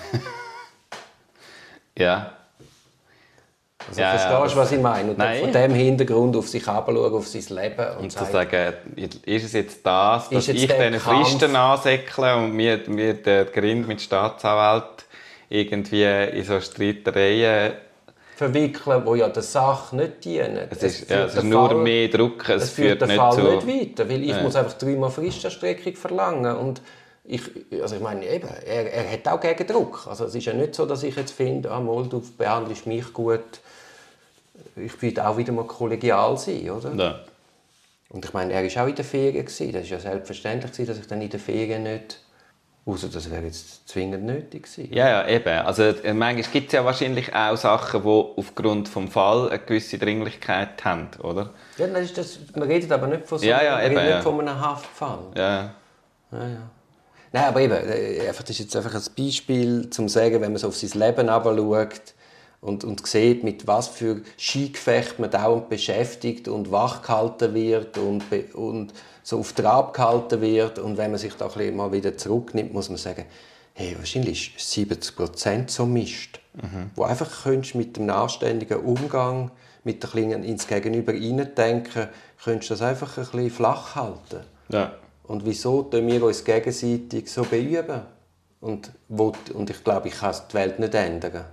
[1.98, 2.34] ja.
[3.88, 5.12] Also ja, verstehst du, was ich meine?
[5.12, 5.40] Und Nein.
[5.40, 7.88] von dem Hintergrund auf sich herabschauen, auf sein Leben.
[7.96, 8.74] Und, und zu sagen,
[9.26, 14.02] ist es jetzt das, dass ich diese Fristen ansäckle und mir, mir der Grind mit
[14.02, 15.06] Staatsanwalt
[15.50, 17.74] irgendwie in so Streitereien
[18.36, 20.68] verwickeln, die ja der Sache nicht dienen.
[20.70, 23.18] Es ist, es ja, es ist nur Fall, mehr Druck, es, es führt, führt den
[23.18, 24.42] Fall nicht, nicht weiter, weil ich ja.
[24.42, 26.82] muss einfach dreimal Fristenstreckung verlangen und
[27.30, 27.44] ich,
[27.82, 30.08] also ich meine, eben, er, er hat auch Gegendruck.
[30.08, 33.14] Also es ist ja nicht so, dass ich jetzt finde, ah, mal, du behandelst mich
[33.14, 33.60] gut,
[34.76, 36.94] ich will auch wieder mal kollegial sein, oder?
[36.96, 37.20] Ja.
[38.10, 39.46] Und ich meine, er war auch in der Ferien.
[39.46, 39.72] Gewesen.
[39.72, 42.20] Das war ja selbstverständlich, dass ich dann in der Ferien nicht...
[42.86, 44.92] Außer das wäre jetzt zwingend nötig gewesen.
[44.92, 45.60] Ja, ja, eben.
[45.60, 50.00] Also, äh, manchmal gibt es ja wahrscheinlich auch Sachen, die aufgrund des Falls eine gewisse
[50.00, 51.52] Dringlichkeit haben, oder?
[51.78, 54.22] Ja, das ist das, man redet aber nicht von, so, ja, ja, eben, nicht ja.
[54.22, 55.20] von einem Haftfall.
[55.36, 55.76] Ja.
[56.32, 56.72] ja, ja.
[57.32, 60.58] Nein, aber eben, äh, das ist jetzt einfach ein Beispiel, um zu sagen, wenn man
[60.58, 62.14] so auf sein Leben schaut,
[62.62, 68.24] und, und sieht, mit was für Skigefecht man dauernd beschäftigt und wach gehalten wird und,
[68.54, 70.80] und so auf Trab gehalten wird.
[70.80, 73.26] Und wenn man sich da mal wieder zurücknimmt, muss man sagen,
[73.74, 76.92] hey, wahrscheinlich ist 70 Prozent so Mist, mhm.
[76.96, 79.52] wo einfach könntest mit dem anständigen Umgang,
[79.86, 82.10] mit der Klingen ins Gegenüber denken,
[82.44, 84.42] könntest das einfach ein bisschen flach halten.
[84.70, 84.92] Ja.
[85.30, 88.02] Und wieso tun wir uns gegenseitig so beüben?
[88.62, 91.46] Und, wo, und ich glaube, ich kann die Welt nicht ändern.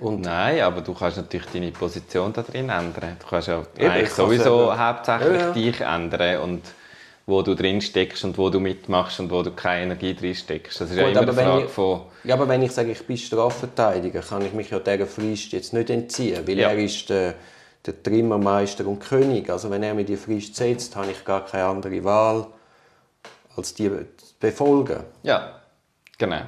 [0.00, 3.18] Und Nein, aber du kannst natürlich deine Position da drin ändern.
[3.20, 4.88] Du kannst ja Eben, eigentlich sowieso ja.
[4.88, 5.52] hauptsächlich ja, ja.
[5.52, 6.62] dich ändern und
[7.26, 10.80] wo du drin steckst und wo du mitmachst und wo du keine Energie drin steckst.
[10.80, 12.00] Das ist Gut, ja immer eine Frage ich, von...
[12.24, 15.74] Ja, aber wenn ich sage, ich bin Strafverteidiger, kann ich mich ja dieser Frist jetzt
[15.74, 17.34] nicht entziehen, weil er ist der,
[17.84, 19.50] der Trimmermeister und König.
[19.50, 22.46] Also wenn er mir die Frist setzt, habe ich gar keine andere Wahl,
[23.56, 23.90] als die
[24.40, 25.04] befolgen.
[25.22, 25.60] Ja,
[26.18, 26.42] genau.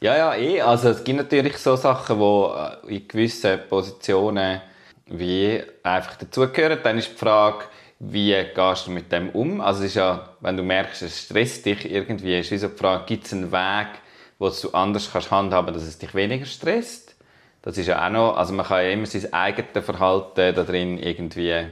[0.00, 0.60] Ja, ja, eh.
[0.62, 4.62] Also es gibt natürlich so Sachen, die äh, in gewissen Positionen
[5.06, 6.78] wie einfach dazugehören.
[6.82, 7.64] Dann ist die Frage,
[7.98, 9.60] wie gehst du mit dem um?
[9.60, 13.04] Also es ist ja, wenn du merkst, es stresst dich irgendwie, ist so die Frage,
[13.04, 13.88] gibt es einen Weg,
[14.38, 17.14] wo du anders kannst handhaben, dass es dich weniger stresst?
[17.60, 20.96] Das ist ja auch noch, also man kann ja immer sein eigenes Verhalten da drin
[20.96, 21.66] irgendwie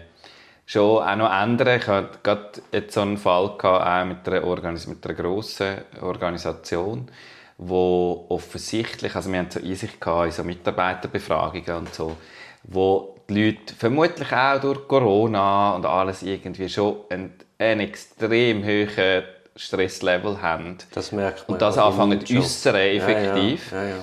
[0.70, 1.80] schon auch noch ändern.
[1.80, 5.78] Ich hatte gerade jetzt so einen Fall gehabt, auch mit einer, Organis mit einer grossen
[6.00, 7.10] Organisation
[7.58, 12.16] wo offensichtlich, also wir haben so Einsicht gehabt in so Mitarbeiterbefragungen und so,
[12.62, 19.24] wo die Leute vermutlich auch durch Corona und alles irgendwie schon einen, einen extrem hohen
[19.56, 20.78] Stresslevel haben.
[20.92, 21.54] Das merkt man.
[21.54, 23.72] Und das anfangen zu äußern, effektiv.
[23.72, 23.96] Ja, ja, ja,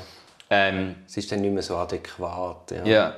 [0.50, 2.72] ähm, es ist dann nicht mehr so adäquat.
[2.72, 3.16] Ja.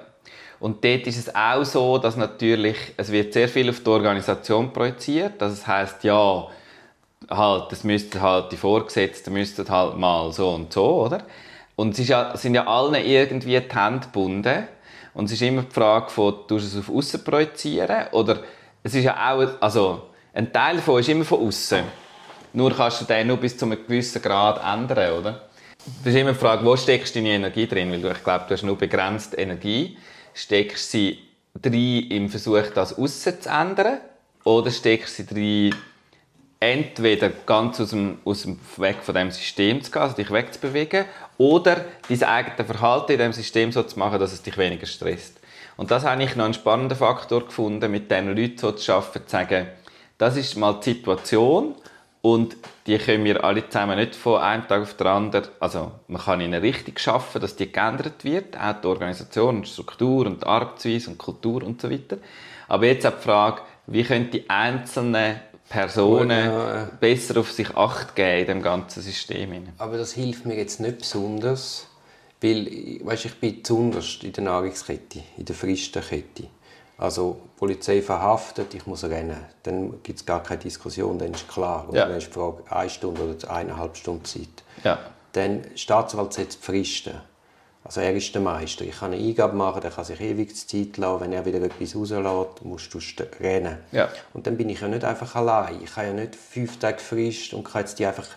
[0.59, 4.73] Und dort ist es auch so, dass natürlich, es wird sehr viel auf die Organisation
[4.73, 5.33] projiziert.
[5.39, 6.47] Das heißt ja,
[7.29, 11.23] halt, das müssten halt die Vorgesetzten müssten halt mal so und so, oder?
[11.75, 12.07] Und es
[12.41, 14.67] sind ja allen irgendwie die Hände gebunden.
[15.13, 18.07] Und es ist immer die Frage von, du es auf außen projizieren?
[18.11, 18.39] Oder
[18.83, 21.83] es ist ja auch, also, ein Teil davon ist immer von außen.
[22.53, 25.41] Nur kannst du den nur bis zu einem gewissen Grad ändern, oder?
[26.03, 27.91] Das ist immer die Frage, wo steckst du deine Energie drin?
[27.91, 29.97] Weil du, ich glaube, du hast nur begrenzt Energie.
[30.37, 31.17] Steckst sie
[31.59, 33.97] drin im Versuch, das außen zu ändern?
[34.43, 35.75] Oder steckst sie drin
[36.59, 41.05] entweder ganz aus dem, aus dem Weg von dem System zu gehen, also dich wegzubewegen,
[41.39, 45.39] oder dein eigenes Verhalten in dem System so zu machen, dass es dich weniger stresst.
[45.75, 49.25] Und das habe ich noch einen spannenden Faktor gefunden, mit diesen Leuten so zu arbeiten,
[49.25, 49.67] zu sagen,
[50.19, 51.73] das ist mal die Situation
[52.21, 56.21] und die können wir alle zusammen nicht von einem Tag auf den anderen, also man
[56.21, 60.45] kann ihnen richtig schaffen, dass die geändert wird, auch die Organisation und Struktur und die
[60.45, 62.17] Arbeitsweise und Kultur und so weiter.
[62.67, 66.89] Aber jetzt auch die Frage, wie können die einzelnen Personen ja.
[66.99, 69.67] besser auf sich Acht geben in dem ganzen System.
[69.77, 71.87] Aber das hilft mir jetzt nicht besonders,
[72.41, 76.47] weil weißt, ich bin zuunterst in der Nahrungskette, in der Fristenkette.
[76.97, 79.37] Also die Polizei verhaftet, ich muss rennen.
[79.63, 81.85] Dann gibt es gar keine Diskussion, dann ist klar.
[81.87, 82.07] Und ja.
[82.07, 84.63] dann ist die Frage, eine Stunde oder eineinhalb Stunden Zeit.
[84.83, 84.99] Ja.
[85.33, 87.13] Dann Staatsanwalt setzt Fristen.
[87.83, 88.83] Also er ist der Meister.
[88.83, 91.21] Ich kann eine Eingabe machen, der kann sich ewig Zeit lassen.
[91.21, 92.99] Wenn er wieder etwas rauslässt, musst du
[93.39, 93.77] rennen.
[93.91, 94.09] Ja.
[94.33, 95.81] Und dann bin ich ja nicht einfach allein.
[95.83, 98.27] Ich habe ja nicht fünf Tage Frist und kann jetzt die einfach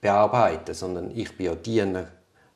[0.00, 2.06] bearbeiten, sondern ich bin ja Diener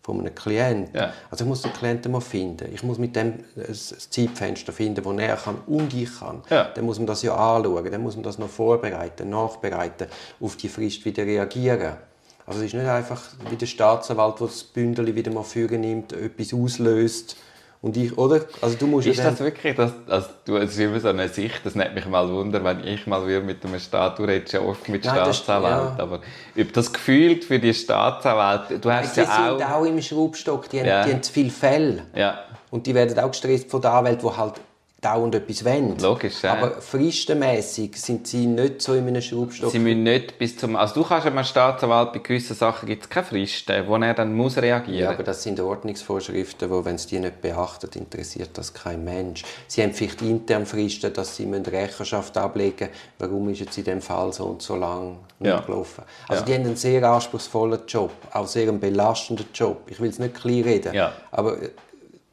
[0.03, 0.95] von einem Klienten.
[0.95, 1.13] Ja.
[1.31, 2.73] Also ich muss den Klienten mal finden.
[2.73, 6.43] Ich muss mit dem ein Zeitfenster finden, wo er kann und ich kann.
[6.49, 6.65] Ja.
[6.75, 10.07] Dann muss man das ja anschauen, dann muss man das noch vorbereiten, nachbereiten,
[10.41, 11.97] auf die Frist wieder reagieren.
[12.47, 16.13] Also es ist nicht einfach wie der Staatsanwalt, der das Bündel wieder mal führen nimmt,
[16.13, 17.37] etwas auslöst
[17.83, 18.43] und ich, oder?
[18.61, 21.29] Also du musst ist ja das wirklich, das, also du, es ist immer so eine
[21.29, 24.53] Sicht, das nimmt mich mal wunder, wenn ich mal wieder mit einem Staat, du redest
[24.53, 26.03] ja oft mit Staatsanwälten, ja.
[26.03, 26.21] aber
[26.55, 29.57] über das Gefühl für die Staatsanwälte, du hast ja auch...
[29.57, 31.01] Die sind auch im Schraubstock, die, ja.
[31.01, 32.03] haben, die haben zu viele Fälle.
[32.15, 32.41] Ja.
[32.71, 34.61] Und die werden auch gestresst von der Anwalt, die halt
[35.01, 35.99] dauernd etwas wollen.
[35.99, 36.53] Logisch, ja.
[36.53, 39.71] Aber fristenmässig sind sie nicht so in einem Schraubstock.
[39.71, 40.77] Sie müssen nicht bis zum...
[40.77, 44.35] Also du kannst einem Staatsanwalt bei gewissen Sachen gibt es keine Fristen, wo er dann
[44.35, 48.75] muss reagieren Ja, aber das sind Ordnungsvorschriften, wo, wenn sie die nicht beachtet, interessiert das
[48.75, 49.43] kein Mensch.
[49.67, 54.03] Sie haben vielleicht intern Fristen, dass sie Rechenschaft ablegen müssen, warum ist jetzt in dem
[54.03, 55.61] Fall so und so lang ja.
[55.61, 56.05] gelaufen.
[56.29, 56.47] Also ja.
[56.47, 59.83] die haben einen sehr anspruchsvollen Job, auch sehr einen belastenden Job.
[59.87, 61.13] Ich will es nicht klein reden, ja.
[61.31, 61.57] aber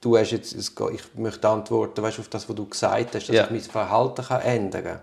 [0.07, 3.43] du hast jetzt, ich möchte antworten weißt, auf das, was du gesagt hast, dass ja.
[3.43, 4.99] ich mein Verhalten kann ändern kann.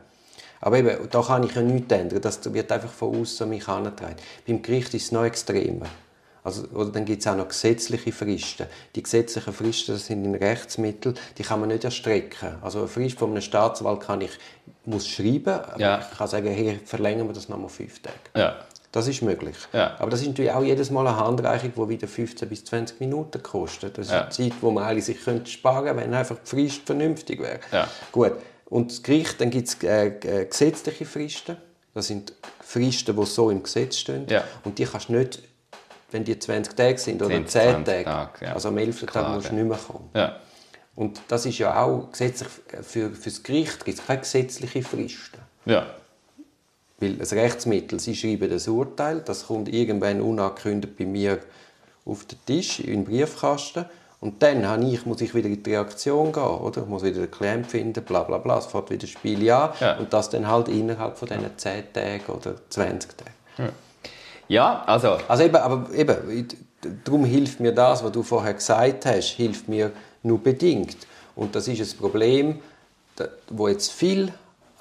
[0.61, 2.21] Aber eben, da kann ich ja nichts ändern.
[2.23, 4.17] Das wird einfach von außen mich herangetragen.
[4.47, 5.87] Beim Gericht ist es noch extremer.
[6.43, 8.67] Also, oder dann gibt es auch noch gesetzliche Fristen.
[8.95, 12.57] Die gesetzlichen Fristen das sind in Rechtsmittel, die kann man nicht erstrecken.
[12.63, 14.33] Also eine Frist von einem Staatsanwalt kann ich
[14.85, 16.01] muss schreiben, ja.
[16.01, 18.17] ich kann sagen, hey, verlängern wir das nochmal fünf Tage.
[18.37, 18.57] Ja.
[18.95, 19.57] Das ist möglich.
[19.73, 19.97] Ja.
[19.99, 23.43] Aber das ist natürlich auch jedes Mal eine Handreichung, die wieder 15 bis 20 Minuten
[23.43, 23.99] kostet.
[23.99, 24.21] Das ist ja.
[24.21, 27.59] eine Zeit, die man eigentlich sich könnte sparen könnte, wenn einfach die Frist vernünftig wäre.
[27.73, 27.89] Ja.
[28.13, 28.35] Gut.
[28.67, 31.57] Und das Gericht, dann gibt es äh, äh, gesetzliche Fristen.
[31.93, 34.29] Das sind Fristen, die so im Gesetz stehen.
[34.63, 35.43] Und die kannst du nicht,
[36.13, 39.07] wenn die 20 Tage sind oder 10, 10 Tage, Tage also am 11.
[39.07, 40.09] Tag musst du nicht mehr kommen.
[40.95, 42.49] Und das ist ja auch gesetzlich,
[42.83, 45.41] für, für das Gericht gibt es keine gesetzlichen Fristen.
[45.65, 45.85] Ja.
[47.05, 51.39] Weil das Rechtsmittel, sie schreiben das Urteil, das kommt irgendwann unangekündigt bei mir
[52.07, 53.85] auf den Tisch, in den Briefkasten.
[54.21, 56.81] Und dann habe ich, muss ich wieder in die Reaktion gehen, oder?
[56.81, 59.73] Ich muss wieder den Claim finden, bla bla bla, es fährt wieder das Spiel an.
[59.81, 59.99] Ja.
[59.99, 63.73] Und das dann halt innerhalb von diesen 10 Tagen oder 20 Tagen.
[64.49, 65.19] Ja, also...
[65.29, 66.49] Also eben, aber eben,
[67.05, 70.97] darum hilft mir das, was du vorher gesagt hast, hilft mir nur bedingt.
[71.37, 72.61] Und das ist ein Problem,
[73.51, 74.33] wo jetzt viel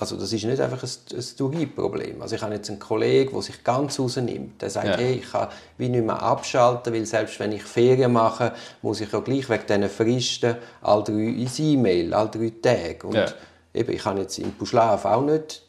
[0.03, 2.21] also das ist nicht einfach ein, ein Durie-Problem.
[2.21, 4.61] Also ich habe jetzt einen Kollegen, der sich ganz rausnimmt.
[4.61, 4.97] Der sagt, ja.
[4.97, 9.13] hey, ich kann wie nicht mehr abschalten, weil selbst wenn ich Ferien mache, muss ich
[9.13, 13.07] ja gleich wegen diesen Fristen all drei ins E-Mail, all drei Tage.
[13.07, 13.27] Und ja.
[13.73, 15.61] eben, ich habe jetzt im Puschlaf auch nicht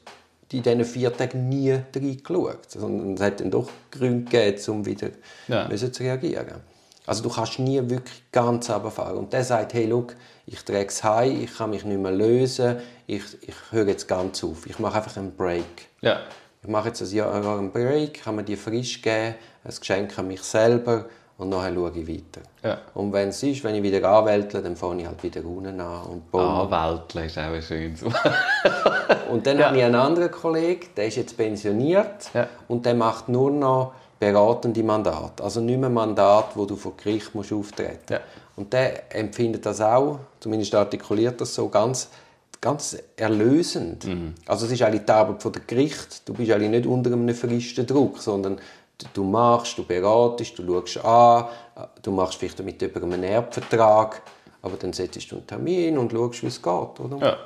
[0.50, 2.70] in diesen vier Tagen nie reingeschaut.
[2.70, 5.10] Sondern es hat dann doch Gründe gegeben, um wieder
[5.46, 5.70] ja.
[5.76, 6.60] zu reagieren.
[7.06, 9.18] Also du kannst nie wirklich ganz runterfahren.
[9.18, 12.76] Und der sagt, hey, look, ich trage es heim, ich kann mich nicht mehr lösen,
[13.06, 14.66] ich, ich höre jetzt ganz auf.
[14.66, 15.88] Ich mache einfach einen Break.
[16.00, 16.20] Ja.
[16.62, 20.28] Ich mache jetzt ein Jahr einen Break, kann mir die frisch geben, ein Geschenk an
[20.28, 22.40] mich selber und nachher schaue ich weiter.
[22.62, 22.78] Ja.
[22.94, 26.04] Und wenn es ist, wenn ich wieder anwältle, dann fange ich halt wieder unten an
[26.04, 26.72] und baue.
[26.72, 28.02] Anwälteln ist auch ein schönes
[29.30, 29.66] Und dann ja.
[29.66, 32.48] habe ich einen anderen Kollegen, der ist jetzt pensioniert ja.
[32.68, 35.42] und der macht nur noch beratende Mandate.
[35.42, 38.10] Also nicht mehr Mandat, wo du vor Gericht musst auftreten musst.
[38.10, 38.20] Ja.
[38.56, 42.08] Und der empfindet das auch, zumindest artikuliert das so, ganz,
[42.60, 44.04] ganz erlösend.
[44.04, 44.34] Mhm.
[44.46, 46.28] Also es ist eigentlich die Arbeit von der Gericht.
[46.28, 48.58] Du bist eigentlich nicht unter einem verristen Druck, sondern
[49.12, 51.46] du machst, du beratest, du schaust an,
[52.02, 54.22] du machst vielleicht mit jemandem einen Erbvertrag,
[54.62, 57.00] aber dann setzt du einen Termin und schaust, wie es geht.
[57.00, 57.18] Oder?
[57.20, 57.36] Ja.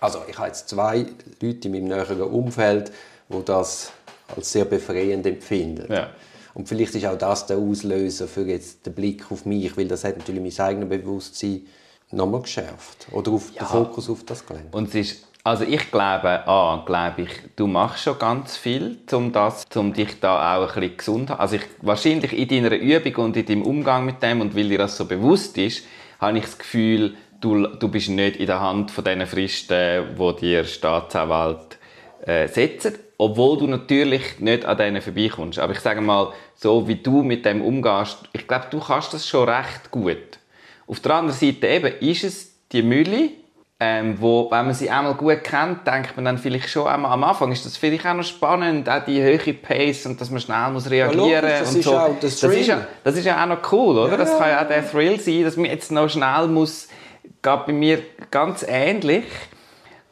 [0.00, 1.06] Also ich habe jetzt zwei
[1.40, 2.92] Leute in meinem näheren Umfeld,
[3.28, 3.92] die das
[4.34, 5.92] als sehr befreiend empfinden.
[5.92, 6.10] Ja.
[6.56, 10.04] Und vielleicht ist auch das der Auslöser für jetzt den Blick auf mich, weil das
[10.04, 11.66] hat natürlich mein eigenes Bewusstsein
[12.10, 13.08] nochmal geschärft.
[13.12, 13.62] Oder auf ja.
[13.62, 14.74] den Fokus auf das gelenkt.
[14.74, 19.32] Und es ist, also ich glaube, ah, glaube ich, du machst schon ganz viel, um
[19.32, 21.40] das, um dich da auch ein bisschen gesund zu haben.
[21.40, 24.78] Also ich, wahrscheinlich in deiner Übung und in deinem Umgang mit dem und weil dir
[24.78, 25.84] das so bewusst ist,
[26.20, 30.36] habe ich das Gefühl, du, du bist nicht in der Hand von diesen Fristen, die
[30.40, 31.76] dir Staatsanwalt
[32.24, 35.58] äh, setzen obwohl du natürlich nicht an denen vorbeikommst.
[35.58, 39.26] Aber ich sage mal, so wie du mit dem umgehst, ich glaube, du kannst das
[39.26, 40.38] schon recht gut.
[40.86, 43.30] Auf der anderen Seite eben ist es die Mühle,
[43.78, 47.24] ähm, wo, wenn man sie einmal gut kennt, denkt man dann vielleicht schon einmal am
[47.24, 50.70] Anfang ist das vielleicht auch noch spannend, auch die hohe Pace und dass man schnell
[50.70, 51.98] muss reagieren ja, logisch, das und ist so.
[51.98, 54.12] Auch das, ist ja, das ist ja auch noch cool, oder?
[54.12, 56.88] Ja, das kann ja auch der Thrill sein, dass man jetzt noch schnell muss,
[57.22, 59.24] geht bei mir ganz ähnlich.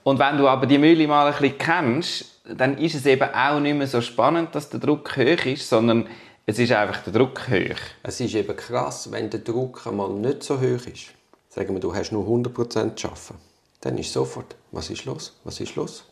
[0.03, 3.59] Und wenn du aber die Mühle mal ein bisschen kennst, dann ist es eben auch
[3.59, 6.07] nicht mehr so spannend, dass der Druck hoch ist, sondern
[6.47, 7.81] es ist einfach der Druck hoch.
[8.03, 11.07] Es ist eben krass, wenn der Druck einmal nicht so hoch ist.
[11.49, 13.35] Sagen wir, du hast nur 100% zu arbeiten.
[13.81, 15.39] Dann ist sofort, was ist los?
[15.45, 16.05] Was ist los?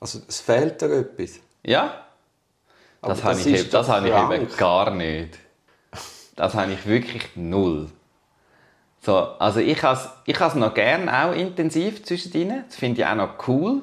[0.00, 1.40] Also es fehlt dir etwas.
[1.62, 2.04] Ja.
[3.02, 5.38] Das, habe, ich, das habe ich eben gar nicht.
[6.34, 7.90] Das habe ich wirklich null.
[9.00, 12.64] So, also ich habe es ich noch gerne auch intensiv zwischen ihnen.
[12.68, 13.82] Das finde ich auch noch cool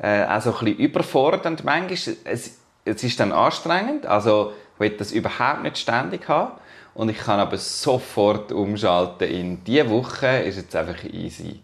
[0.00, 2.16] äh, auch so ein bisschen überfordernd manchmal.
[2.24, 6.52] Es, es ist dann anstrengend, also ich will das überhaupt nicht ständig haben.
[6.94, 11.60] Und ich kann aber sofort umschalten in diese Woche ist jetzt einfach easy.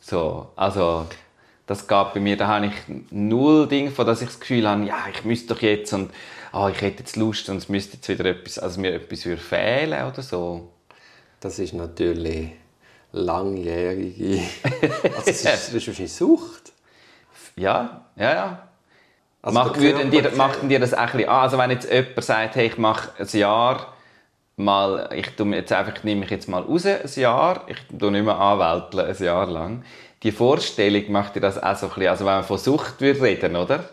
[0.00, 1.06] So, also
[1.66, 2.72] das geht bei mir, da habe ich
[3.10, 6.10] null Ding, von dass ich das Gefühl habe, ja, ich müsste doch jetzt und
[6.52, 9.40] oh, ich hätte jetzt Lust und es müsste jetzt wieder etwas, also mir etwas würde
[9.40, 10.68] fehlen oder so.
[11.40, 12.50] Das ist natürlich
[13.12, 14.42] langjährige,
[15.02, 16.61] also das ist, das ist wahrscheinlich Sucht.
[17.56, 18.58] Ja, ja, ja.
[19.42, 21.40] Also macht, würden dir, macht dir das auch ein bisschen an?
[21.42, 23.92] Also wenn jetzt jemand sagt, hey, ich mache ein Jahr
[24.56, 28.24] mal, ich tue jetzt einfach, nehme mich jetzt mal raus, ein Jahr, ich tue nicht
[28.24, 29.84] mehr anwälteln, ein Jahr lang.
[30.22, 33.22] Die Vorstellung macht dir das auch so ein bisschen, also wenn man von Sucht würde
[33.22, 33.88] reden, oder?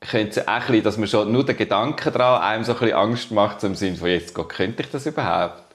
[0.00, 2.78] Könnte es auch ein bisschen, dass man schon nur den Gedanken daran einem so ein
[2.78, 5.69] bisschen Angst macht, im Sinne von, jetzt könnte ich das überhaupt?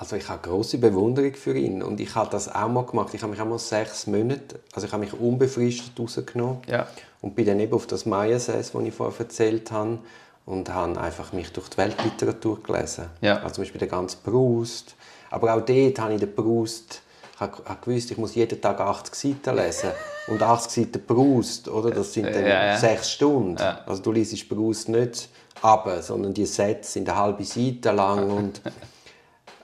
[0.00, 3.12] Also ich habe große Bewunderung für ihn und ich habe das auch mal gemacht.
[3.12, 6.86] Ich habe mich auch mal sechs Monate, also ich habe mich unbefristet rausgenommen ja.
[7.20, 9.98] und bin dann eben auf das Maya-Sass, das ich vorher erzählt habe,
[10.46, 13.10] und habe einfach mich durch die Weltliteratur gelesen.
[13.20, 13.42] Ja.
[13.42, 14.96] Also zum Beispiel den ganzen Proust.
[15.28, 17.02] Aber auch dort habe ich den Proust,
[17.34, 19.90] ich habe gewusst, ich muss jeden Tag 80 Seiten lesen.
[20.28, 21.90] Und 80 Seiten Proust, oder?
[21.90, 22.78] Das sind dann ja, ja.
[22.78, 23.58] sechs Stunden.
[23.58, 23.80] Ja.
[23.86, 25.28] Also du liest Proust nicht
[25.60, 28.62] ab, sondern die Sätze sind eine halbe Seite lang und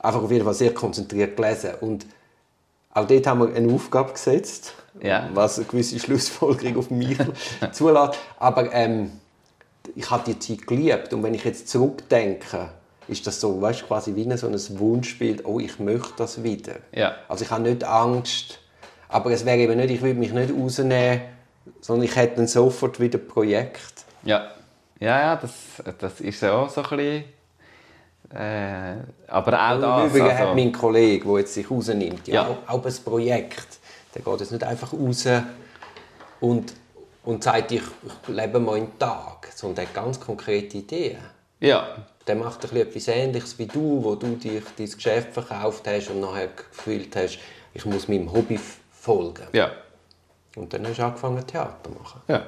[0.06, 1.72] einfach auf jeden Fall sehr konzentriert gelesen.
[1.80, 2.06] Und
[2.94, 5.28] auch dort haben wir eine Aufgabe gesetzt, ja.
[5.34, 7.18] was eine gewisse Schlussfolgerung auf mich
[7.72, 8.18] zulässt.
[8.38, 9.10] Aber ähm,
[9.94, 12.70] ich habe die Zeit geliebt und wenn ich jetzt zurückdenke,
[13.08, 16.76] ist das so, weißt, quasi wie so ein Wunschbild, oh, ich möchte das wieder.
[16.92, 17.16] Ja.
[17.28, 18.58] Also ich habe nicht Angst,
[19.08, 21.20] aber es wäre eben nicht, ich würde mich nicht rausnehmen,
[21.80, 24.04] sondern ich hätte dann sofort wieder ein Projekt.
[24.24, 24.50] Ja,
[24.98, 25.52] ja, ja das,
[25.98, 27.24] das ist auch so ein bisschen
[28.34, 28.94] äh,
[29.28, 30.10] aber auch das.
[30.10, 30.44] Übrigens also...
[30.44, 32.58] hat mein Kollege, der jetzt sich rausnimmt, ja, ja.
[32.66, 33.78] Auch, ein Projekt,
[34.14, 35.26] der geht jetzt nicht einfach raus
[36.40, 36.72] und,
[37.24, 41.18] und sagt, ich, ich lebe mal einen Tag, sondern der hat ganz konkrete Ideen.
[41.60, 41.96] Ja.
[42.26, 46.48] Der macht etwas Ähnliches wie du, wo du dich dein Geschäft verkauft hast und nachher
[46.48, 47.38] gefühlt hast,
[47.72, 48.58] ich muss meinem Hobby
[48.90, 49.46] folgen.
[49.52, 49.70] Ja.
[50.56, 52.22] Und dann hast du angefangen, Theater zu machen.
[52.26, 52.46] Ja.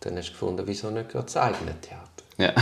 [0.00, 2.06] Dann hast du gefunden, wieso nicht gerade das eigene Theater?
[2.38, 2.54] Ja.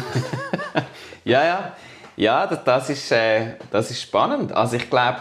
[1.24, 1.76] ja, ja.
[2.18, 4.52] Ja, das, das, ist, äh, das ist spannend.
[4.52, 5.18] Also ich glaube,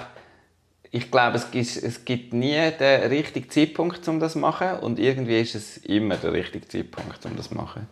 [0.90, 4.80] ich glaube, es gibt, es gibt nie den richtigen Zeitpunkt, um das zu machen.
[4.80, 7.88] Und irgendwie ist es immer der richtige Zeitpunkt, um das zu machen.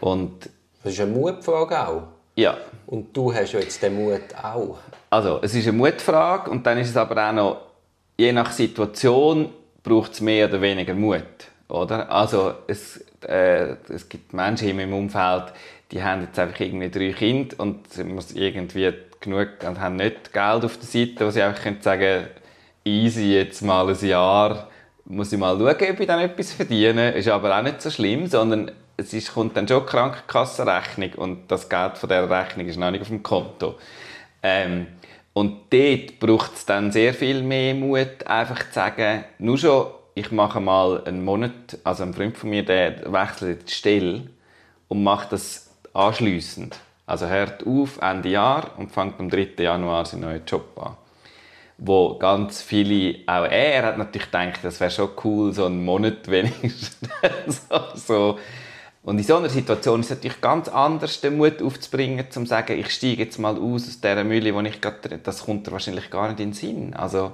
[0.00, 0.50] Und
[0.82, 2.02] das ist eine Mutfrage auch.
[2.34, 2.56] Ja.
[2.86, 4.78] Und du hast ja jetzt den Mut auch.
[5.10, 7.56] Also, es ist eine Mutfrage und dann ist es aber auch noch,
[8.18, 9.50] je nach Situation
[9.84, 11.22] braucht es mehr oder weniger Mut.
[11.68, 12.10] Oder?
[12.10, 15.52] Also, es, äh, es gibt Menschen in meinem Umfeld,
[15.90, 20.64] die haben jetzt einfach irgendwie drei Kinder und muss irgendwie genug und haben nicht Geld
[20.64, 22.26] auf der Seite, wo sie einfach können sagen
[22.84, 24.68] easy, jetzt mal ein Jahr
[25.04, 27.10] muss ich mal schauen, ob ich dann etwas verdiene.
[27.12, 31.68] Ist aber auch nicht so schlimm, sondern es ist, kommt dann schon Krankenkassenrechnung und das
[31.68, 33.76] Geld von dieser Rechnung ist noch nicht auf dem Konto.
[34.42, 34.86] Ähm,
[35.32, 39.86] und dort braucht es dann sehr viel mehr Mut, einfach zu sagen, nur schon,
[40.20, 44.22] ich mache mal einen Monat, also ein Freund von mir, der wechselt die Stelle
[44.88, 46.78] und macht das anschliessend.
[47.06, 49.50] Also hört auf Ende Jahr und fängt am 3.
[49.58, 50.96] Januar seinen neuen Job an.
[51.78, 56.28] Wo ganz viele, auch er hat natürlich gedacht, das wäre schon cool, so einen Monat
[56.28, 56.98] wenigstens.
[57.94, 58.38] so,
[59.02, 62.78] und in so einer Situation ist es natürlich ganz anders, den Mut aufzubringen, zu sagen,
[62.78, 66.28] ich steige jetzt mal aus aus dieser Mühle, wo ich gerade, das kommt wahrscheinlich gar
[66.28, 66.94] nicht in den Sinn.
[66.94, 67.32] Also,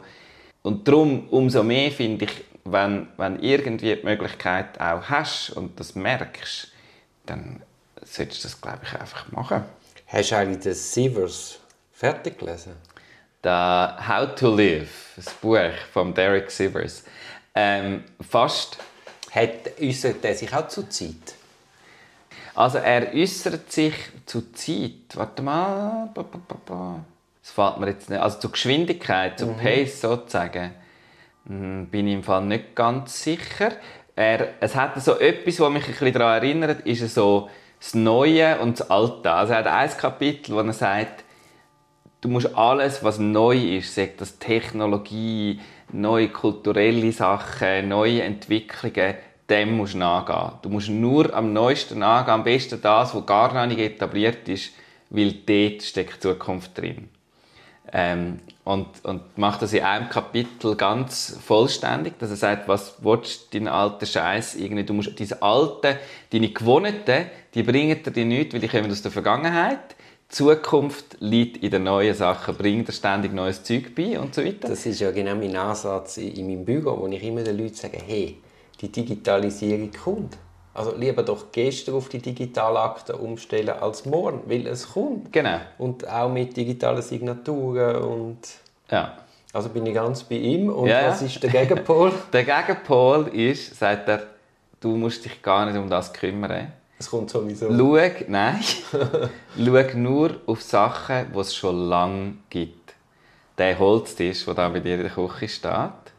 [0.63, 5.95] und darum, umso mehr finde ich, wenn, wenn irgendwie die Möglichkeit auch hast und das
[5.95, 6.69] merkst,
[7.27, 7.63] dann
[8.05, 9.65] solltest du das, glaube ich, einfach machen.
[10.07, 11.59] Hast du eigentlich das Sievers
[11.93, 12.73] fertig gelesen?
[13.43, 17.05] Da How to Live, das Buch von Derek Sivers.
[17.55, 18.79] Ähm, fast.
[19.31, 21.35] Hat, äußert er sich auch zur Zeit?
[22.55, 23.95] Also er äußert sich
[24.25, 25.15] zur Zeit.
[25.15, 26.09] Warte mal.
[26.15, 28.21] Das fällt mir jetzt nicht.
[28.21, 29.59] Also zur Geschwindigkeit, zur mhm.
[29.59, 30.73] Pace sozusagen,
[31.49, 33.73] bin ich im Fall nicht ganz sicher.
[34.15, 38.59] Er, es hat so etwas, was mich ein bisschen daran erinnert, ist so das Neue
[38.59, 39.31] und das Alte.
[39.31, 41.25] Also er hat ein Kapitel, wo er sagt,
[42.21, 45.61] du musst alles, was neu ist, sagt das Technologie,
[45.93, 49.15] neue kulturelle Sachen, neue Entwicklungen,
[49.49, 50.59] dem musst du nachgehen.
[50.63, 54.73] Du musst nur am neuesten nachgehen, am besten das, was gar noch nicht etabliert ist,
[55.11, 57.09] weil dort steckt Zukunft drin.
[57.93, 63.55] Ähm, und, und macht das in einem Kapitel ganz vollständig, dass er sagt, was willst
[63.55, 65.97] du deinen alten Scheiß irgendwie, du musst diese alten,
[66.33, 69.95] deine Gewohnten, die bringen dir nichts, weil die kommen aus der Vergangenheit.
[70.29, 74.45] Die Zukunft liegt in den neuen Sachen, bringt dir ständig neues Zeug bei und so
[74.45, 74.69] weiter.
[74.69, 78.01] Das ist ja genau mein Ansatz in meinem Büro, wo ich immer den Leuten sage,
[78.05, 78.39] hey,
[78.81, 80.37] die Digitalisierung kommt.
[80.77, 85.33] Also lieber doch gestern auf die Digitalakte umstellen als morgen, weil es kommt.
[85.33, 85.59] Genau.
[85.79, 88.39] Und auch mit digitalen Signaturen und...
[88.91, 89.17] Ja.
[89.55, 90.69] Also bin ich ganz bei ihm.
[90.69, 92.13] Und ja, was ist der Gegenpol?
[92.33, 94.25] der Gegenpol ist, sagt er,
[94.79, 96.73] du musst dich gar nicht um das kümmern.
[96.99, 97.71] Es kommt sowieso.
[97.71, 97.99] Schau,
[98.29, 98.61] nein,
[99.57, 102.93] schau nur auf Sachen, die es schon lange gibt.
[103.57, 106.13] Der Holztisch, der da bei dir in der Küche steht,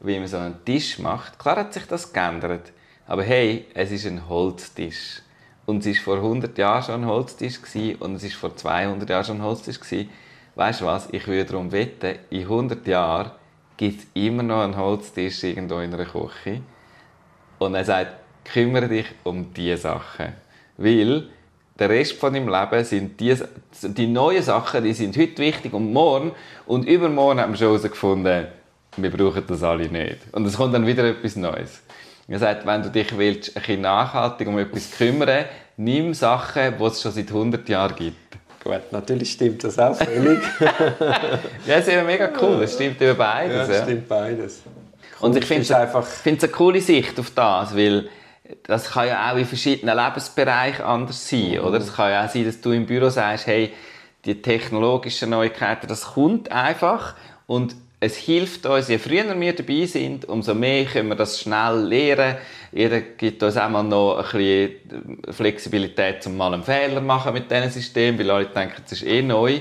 [0.00, 1.38] wie man so einen Tisch macht.
[1.38, 2.72] Klar hat sich das geändert,
[3.08, 5.22] aber hey, es ist ein Holztisch.
[5.64, 7.58] Und es war vor 100 Jahren schon ein Holztisch
[7.98, 9.80] und es war vor 200 Jahren schon ein Holztisch.
[10.54, 11.08] Weißt du was?
[11.12, 13.30] Ich würde darum wetten, in 100 Jahren
[13.76, 16.60] gibt es immer noch einen Holztisch irgendwo in einer Küche.
[17.58, 18.12] Und er sagt,
[18.44, 20.34] kümmere dich um diese Sachen.
[20.76, 21.28] Weil
[21.78, 23.34] der Rest von deinem Leben sind die,
[23.82, 26.32] die neuen Sachen, die sind heute wichtig und morgen.
[26.66, 28.48] Und übermorgen haben wir schon herausgefunden,
[28.96, 30.18] wir brauchen das alle nicht.
[30.32, 31.82] Und es kommt dann wieder etwas Neues.
[32.28, 35.46] Er sagt, wenn du dich willst, ein bisschen nachhaltig um etwas kümmern
[35.78, 38.36] nimm Sachen, die es schon seit 100 Jahren gibt.
[38.62, 40.40] Gut, natürlich stimmt das auch völlig.
[40.60, 40.74] ja,
[41.66, 42.62] das ist eben mega cool.
[42.64, 43.68] Es stimmt über beides.
[43.68, 44.62] Ja, es stimmt beides.
[45.20, 46.06] Und ich finde es einfach...
[46.24, 48.08] eine coole Sicht auf das, weil
[48.64, 51.52] das kann ja auch in verschiedenen Lebensbereichen anders sein.
[51.52, 51.60] Mhm.
[51.60, 51.78] Oder?
[51.78, 53.72] Es kann ja auch sein, dass du im Büro sagst, hey,
[54.24, 57.14] die technologischen Neuigkeiten, das kommt einfach
[57.46, 61.80] und es hilft uns, je früher wir dabei sind, umso mehr können wir das schnell
[61.84, 62.36] lernen.
[62.70, 67.32] Jeder gibt uns auch mal noch ein bisschen Flexibilität, um mal einen Fehler zu machen
[67.32, 69.60] mit diesem System, weil alle denken, es ist eh neu.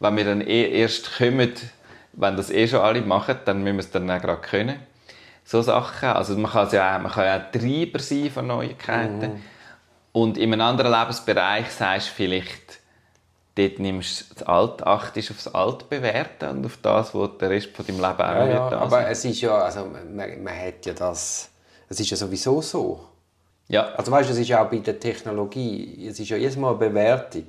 [0.00, 1.52] Wenn wir dann eh erst kommen,
[2.14, 4.80] wenn das eh schon alle machen, dann müssen wir es dann auch gerade können.
[5.44, 6.08] So Sachen.
[6.08, 9.34] Also man kann ja auch, man kann ja auch Treiber sein von Neuigkeiten.
[9.34, 9.42] Mhm.
[10.10, 12.80] Und in einem anderen Lebensbereich sagst du vielleicht,
[13.56, 17.50] dort nimmst du das Alt, achtest auf das Alt bewerten und auf das, was der
[17.50, 18.72] Rest von deinem Leben auch ja, ja, wird.
[18.74, 21.48] Aber es ist ja, also man, man hat ja das,
[21.88, 23.00] es ist ja sowieso so.
[23.68, 23.88] Ja.
[23.94, 26.70] Also weißt, du, es ist ja auch bei der Technologie, es ist ja jedes Mal
[26.70, 27.44] eine Bewertung.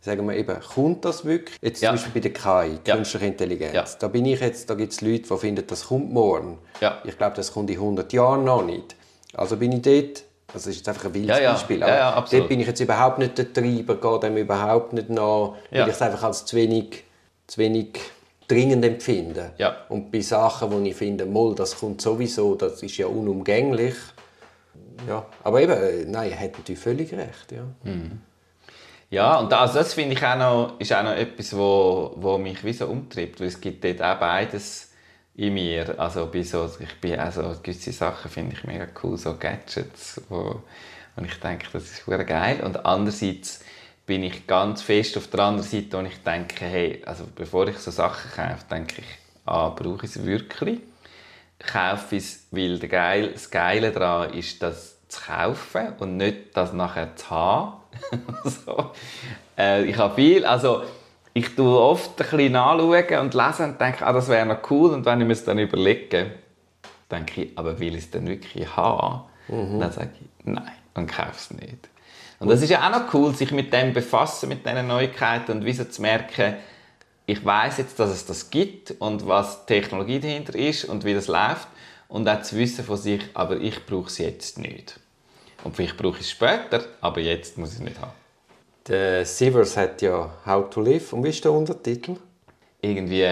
[0.00, 1.58] Sagen wir eben, kommt das wirklich?
[1.60, 1.90] Jetzt ja.
[1.90, 2.94] zum Beispiel bei der KI, ja.
[2.94, 3.74] künstliche Intelligenz.
[3.74, 3.84] Ja.
[3.98, 6.58] Da bin ich jetzt, da gibt es Leute, die finden, das kommt morgen.
[6.80, 7.02] Ja.
[7.04, 8.94] Ich glaube, das kommt in 100 Jahren noch nicht.
[9.34, 10.22] Also bin ich dort
[10.52, 11.52] das ist jetzt einfach ein wildes ja, ja.
[11.52, 11.82] Beispiel.
[11.82, 15.54] Aber ja, dort bin ich jetzt überhaupt nicht der Treiber, gehe dem überhaupt nicht nach,
[15.70, 17.04] weil ich es einfach als zu wenig,
[17.46, 18.00] zu wenig
[18.48, 19.52] dringend empfinde.
[19.90, 23.94] Und bei Sachen, wo ich finde, Moll, das kommt sowieso, das ist ja unumgänglich.
[25.06, 27.52] Ja, aber eben, äh, nein, er hat natürlich völlig recht.
[27.52, 28.20] Ja, mhm.
[29.10, 32.64] ja und das, das finde ich auch noch, ist auch noch etwas, wo, wo mich
[32.64, 34.87] wie so umtreibt, weil es gibt dort auch beides
[35.38, 35.98] in mir.
[35.98, 40.62] Also bei so, ich bin also gewisse Sachen finde ich mega cool, so Gadgets, wo,
[41.16, 42.60] und ich denke, das ist sehr geil.
[42.60, 43.64] Und andererseits
[44.04, 47.78] bin ich ganz fest auf der anderen Seite, wo ich denke, hey, also bevor ich
[47.78, 49.06] so Sachen kaufe, denke ich,
[49.46, 50.80] ah, brauche ich es wirklich?
[51.60, 56.72] Kaufe es, weil der Geil, das Geile daran ist, das zu kaufen und nicht das
[56.72, 57.74] nachher zu haben.
[58.44, 58.90] so.
[59.56, 60.82] äh, ich habe viel, also
[61.38, 64.92] ich tue oft ein bisschen anschauen und lesen und denke, ah, das wäre noch cool.
[64.92, 66.32] Und wenn ich mir es dann überlege,
[67.10, 69.22] denke ich, aber will ich es denn wirklich haben?
[69.48, 69.80] Mhm.
[69.80, 71.88] Dann sage ich, nein, dann kaufe es nicht.
[72.40, 75.64] Und das ist ja auch noch cool, sich mit dem befassen, mit diesen Neuigkeiten und
[75.64, 76.54] wieso zu merken,
[77.26, 81.14] ich weiß jetzt, dass es das gibt und was die Technologie dahinter ist und wie
[81.14, 81.68] das läuft
[82.08, 84.98] und auch zu wissen von sich, aber ich brauche es jetzt nicht.
[85.64, 88.12] Und vielleicht brauche ich es später, aber jetzt muss ich es nicht haben.
[88.88, 91.12] Der Sivers hat ja How to Live.
[91.12, 92.16] Und wie ist der Untertitel?
[92.80, 93.26] Irgendwie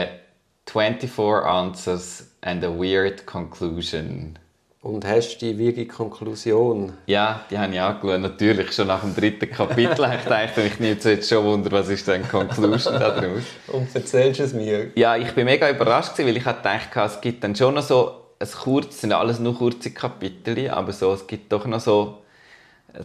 [0.66, 4.38] 24 Answers and a Weird Conclusion.
[4.82, 6.92] Und hast du die wiege Konklusion?
[7.06, 8.20] Ja, die habe ich angeschaut.
[8.20, 9.92] Natürlich schon nach dem dritten Kapitel.
[9.92, 13.42] ich dachte, ich nehme jetzt schon Wunder, was ist denn die Conclusion daraus?
[13.68, 14.90] Und erzählst du es mir?
[14.94, 18.48] Ja, ich bin mega überrascht, weil ich dachte, es gibt dann schon noch so ein
[18.62, 22.18] kurz, sind alles nur kurze Kapitel, aber so, es gibt doch noch so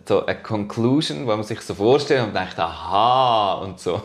[0.05, 4.01] so eine Conclusion, wo man sich so vorstellt und denkt, aha, und so.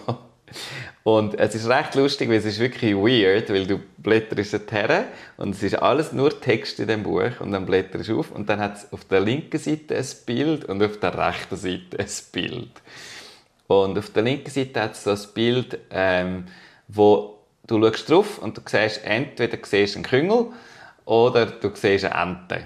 [1.02, 5.06] Und es ist recht lustig, weil es ist wirklich weird, weil du blätterst her
[5.36, 8.48] und es ist alles nur Text in dem Buch und dann blätterst du auf und
[8.48, 12.08] dann hat es auf der linken Seite ein Bild und auf der rechten Seite ein
[12.32, 12.70] Bild.
[13.68, 16.46] Und auf der linken Seite hat es so ein Bild, ähm,
[16.88, 20.46] wo du schaust drauf und du siehst entweder siehst einen Küngel
[21.04, 22.64] oder du siehst eine Ente.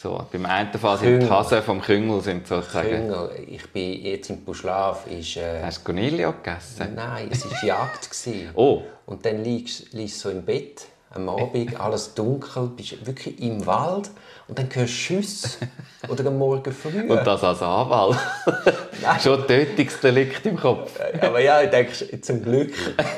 [0.00, 2.88] So, beim einen Fall sind die Hasen vom Küngel sind sozusagen...
[2.88, 3.30] Küngel.
[3.48, 5.08] Ich bin jetzt im Buschlaf.
[5.08, 5.60] Ist, äh...
[5.60, 6.94] Hast du Cornelio gegessen?
[6.94, 8.08] Nein, es war Jagd.
[8.54, 8.82] oh.
[9.06, 14.10] Und dann liegst du so im Bett am Abend, alles dunkel, bist wirklich im Wald
[14.46, 15.48] und dann hörst du Schüsse
[16.08, 17.00] oder am Morgen früh.
[17.00, 18.18] Und das als Anwalt?
[19.20, 20.92] Schon Tötungsdelikt im Kopf.
[21.20, 22.72] Aber ja, ich denke, zum Glück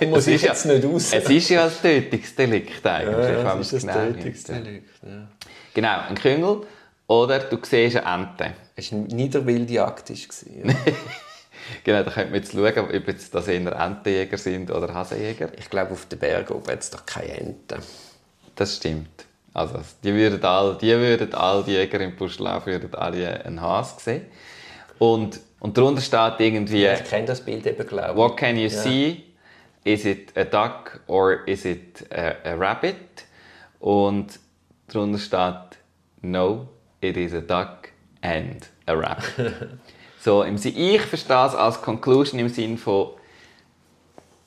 [0.08, 1.12] muss ich jetzt ja, nicht raus.
[1.12, 3.28] Es ist ja ein Tötungsdelikt eigentlich.
[3.28, 5.28] Ja, es ist ein Tötungsdelikt, ja.
[5.74, 6.62] Genau, ein Küngel
[7.06, 8.52] oder du siehst eine Ente.
[8.76, 10.08] Es war eine niederwilde Jagd.
[11.84, 15.50] genau, da könnte man jetzt schauen, ob jetzt das eher Entenjäger sind oder Hasenjäger.
[15.58, 17.82] Ich glaube, auf den Bergen oben hat es doch keine Enten.
[18.54, 19.26] Das stimmt.
[19.52, 24.00] Also, die würden all, die würden all die Jäger im Buschlauf würden alle einen Hase
[24.00, 24.26] sehen.
[24.98, 26.86] Und, und darunter steht irgendwie...
[26.86, 28.16] Ich kenne das Bild eben, glaube ich.
[28.16, 28.70] What can you ja.
[28.70, 29.24] see?
[29.82, 32.96] Is it a duck or is it a, a rabbit?
[33.80, 34.38] Und
[34.93, 35.78] Darunter steht
[36.22, 36.68] No,
[37.01, 37.91] it is a duck
[38.22, 39.78] and a rabbit.
[40.20, 43.12] so, im ich verstehe es als Conclusion im Sinne von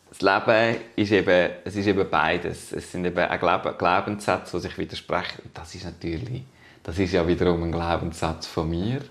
[0.10, 2.72] das Leben ist eben, es ist eben beides.
[2.72, 5.50] Es sind eben auch Glaubenssätze, die sich widersprechen.
[5.56, 6.44] Das ist natürlich,
[6.84, 9.02] das ist ja wiederum ein Glaubenssatz von mir,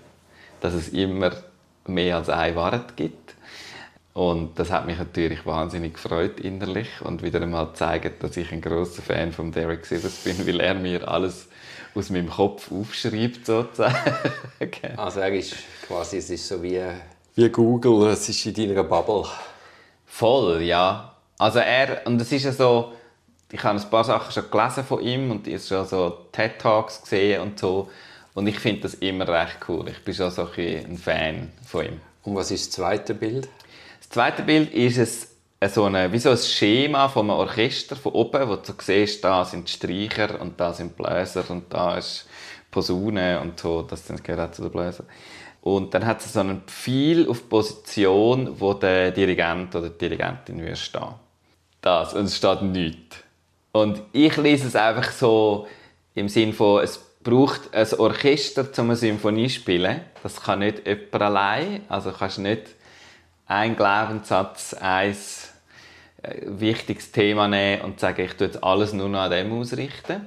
[0.61, 1.31] dass es immer
[1.87, 3.35] mehr als eine Wahrheit gibt.
[4.13, 8.61] Und das hat mich natürlich wahnsinnig gefreut innerlich und wieder einmal gezeigt, dass ich ein
[8.61, 11.47] großer Fan von Derek Sivers bin, weil er mir alles
[11.95, 13.95] aus meinem Kopf aufschreibt sozusagen.
[14.97, 15.55] also er ist
[15.87, 16.79] quasi, es ist so wie,
[17.35, 19.25] wie Google, es ist in deiner Bubble.
[20.05, 21.15] Voll, ja.
[21.39, 22.93] Also er, und es ist ja so,
[23.51, 26.59] ich habe ein paar Sachen schon gelesen von ihm und ich habe schon so TED
[26.59, 27.89] Talks gesehen und so
[28.35, 29.87] und ich finde das immer recht cool.
[29.89, 32.01] Ich bin schon so ein Fan von ihm.
[32.23, 33.49] Und was ist das zweite Bild?
[34.09, 35.35] Zweite Bild ist es
[35.73, 39.45] so eine, wie so ein Schema von einem Orchester von oben, wo du siehst, da
[39.45, 42.27] sind die Streicher und da sind Bläser und da ist
[42.69, 45.05] Posaune und so, das gehört auch zu den Bläsern.
[45.61, 50.59] Und dann hat es so einen Pfeil auf Position, wo der Dirigent oder die Dirigentin
[50.59, 51.13] würde stehen.
[51.79, 53.17] Das, und es steht nichts.
[53.71, 55.67] Und ich lese es einfach so
[56.15, 60.01] im Sinn von, es braucht ein Orchester, um eine Symphonie zu spielen.
[60.21, 61.81] Das kann nicht jemand allein.
[61.87, 62.63] Also kannst nicht
[63.47, 65.15] ein Glaubenssatz, ein
[66.21, 70.25] äh, wichtiges Thema nehmen und sagen, ich tue jetzt alles nur noch an dem ausrichten,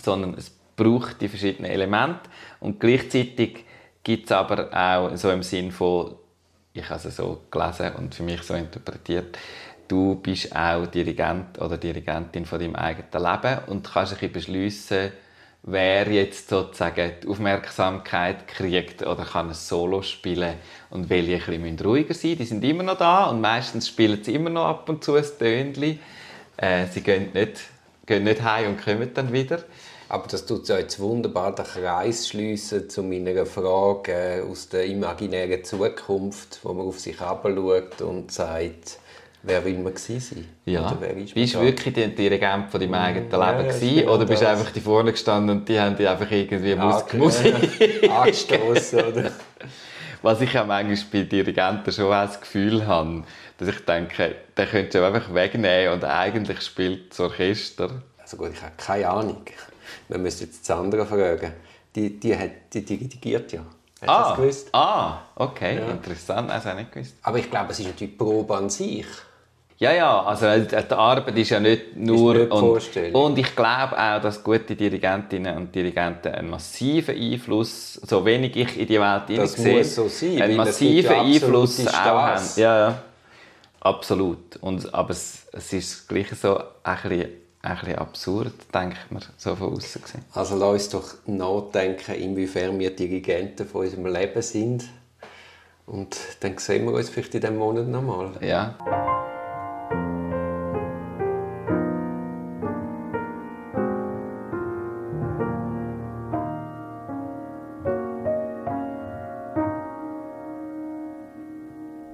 [0.00, 2.30] sondern es braucht die verschiedenen Elemente.
[2.60, 3.64] Und gleichzeitig
[4.04, 6.14] gibt es aber auch so im Sinn von,
[6.72, 9.38] ich habe es so gelesen und für mich so interpretiert,
[9.88, 15.12] du bist auch Dirigent oder Dirigentin von deinem eigenen Leben und kannst bisschen beschliessen,
[15.66, 20.54] wer jetzt sozusagen die Aufmerksamkeit kriegt oder kann ein Solo spielen
[20.90, 24.34] und welche ein bisschen ruhiger sein Die sind immer noch da und meistens spielen sie
[24.34, 25.98] immer noch ab und zu ein Tönchen.
[26.56, 27.62] Äh, sie gehen nicht,
[28.06, 29.64] gehen nicht heim und kommen dann wieder.
[30.08, 34.86] Aber das tut ja jetzt wunderbar den Kreis schliessen zu meiner Frage äh, aus der
[34.86, 39.00] imaginären Zukunft, wo man auf sich herabschaut und sagt,
[39.46, 40.20] Wer will man sein?
[40.64, 40.80] Ja.
[40.80, 44.24] Oder wer ist bist du wirklich der Dirigent von deinem eigenen ja, Leben gewesen, oder
[44.24, 47.54] bist du einfach die vorne gestanden und die haben dich einfach irgendwie Musik, Musik
[48.10, 49.30] angestoßen oder?
[50.22, 53.22] Was ich ja manchmal bei Dirigenten schon das Gefühl habe,
[53.58, 58.02] dass ich denke, der könnte du einfach wegnehmen und eigentlich spielt das Orchester.
[58.18, 59.42] Also gut, ich habe keine Ahnung.
[60.08, 61.52] Wir müssen jetzt das andere fragen.
[61.94, 63.60] Die, die, hat, die dirigiert ja.
[64.00, 64.68] Hast ah, das gewusst?
[64.72, 65.88] Ah, okay, ja.
[65.88, 66.50] interessant.
[66.50, 67.14] Das habe ich nicht gewusst.
[67.22, 69.06] Aber ich glaube, es ist natürlich die Probe an sich.
[69.78, 72.34] Ja, ja, also äh, die Arbeit ist ja nicht nur...
[72.34, 78.24] Nicht und, und ich glaube auch, dass gute Dirigentinnen und Dirigenten einen massiven Einfluss, so
[78.24, 82.44] wenig ich in die Welt hineinsehe, so sein, einen massiven Einfluss auch haben.
[82.56, 83.02] Ja, ja,
[83.80, 84.56] absolut.
[84.62, 87.28] Und, aber es, es ist gleich so ein bisschen,
[87.60, 90.24] ein bisschen absurd, denkt man, so von außen gesehen.
[90.32, 94.84] Also lass uns doch nachdenken, inwiefern wir Dirigenten von unserem Leben sind.
[95.84, 98.30] Und dann sehen wir uns vielleicht in diesem Monat nochmal.
[98.40, 98.74] Ja.
[99.90, 100.25] thank you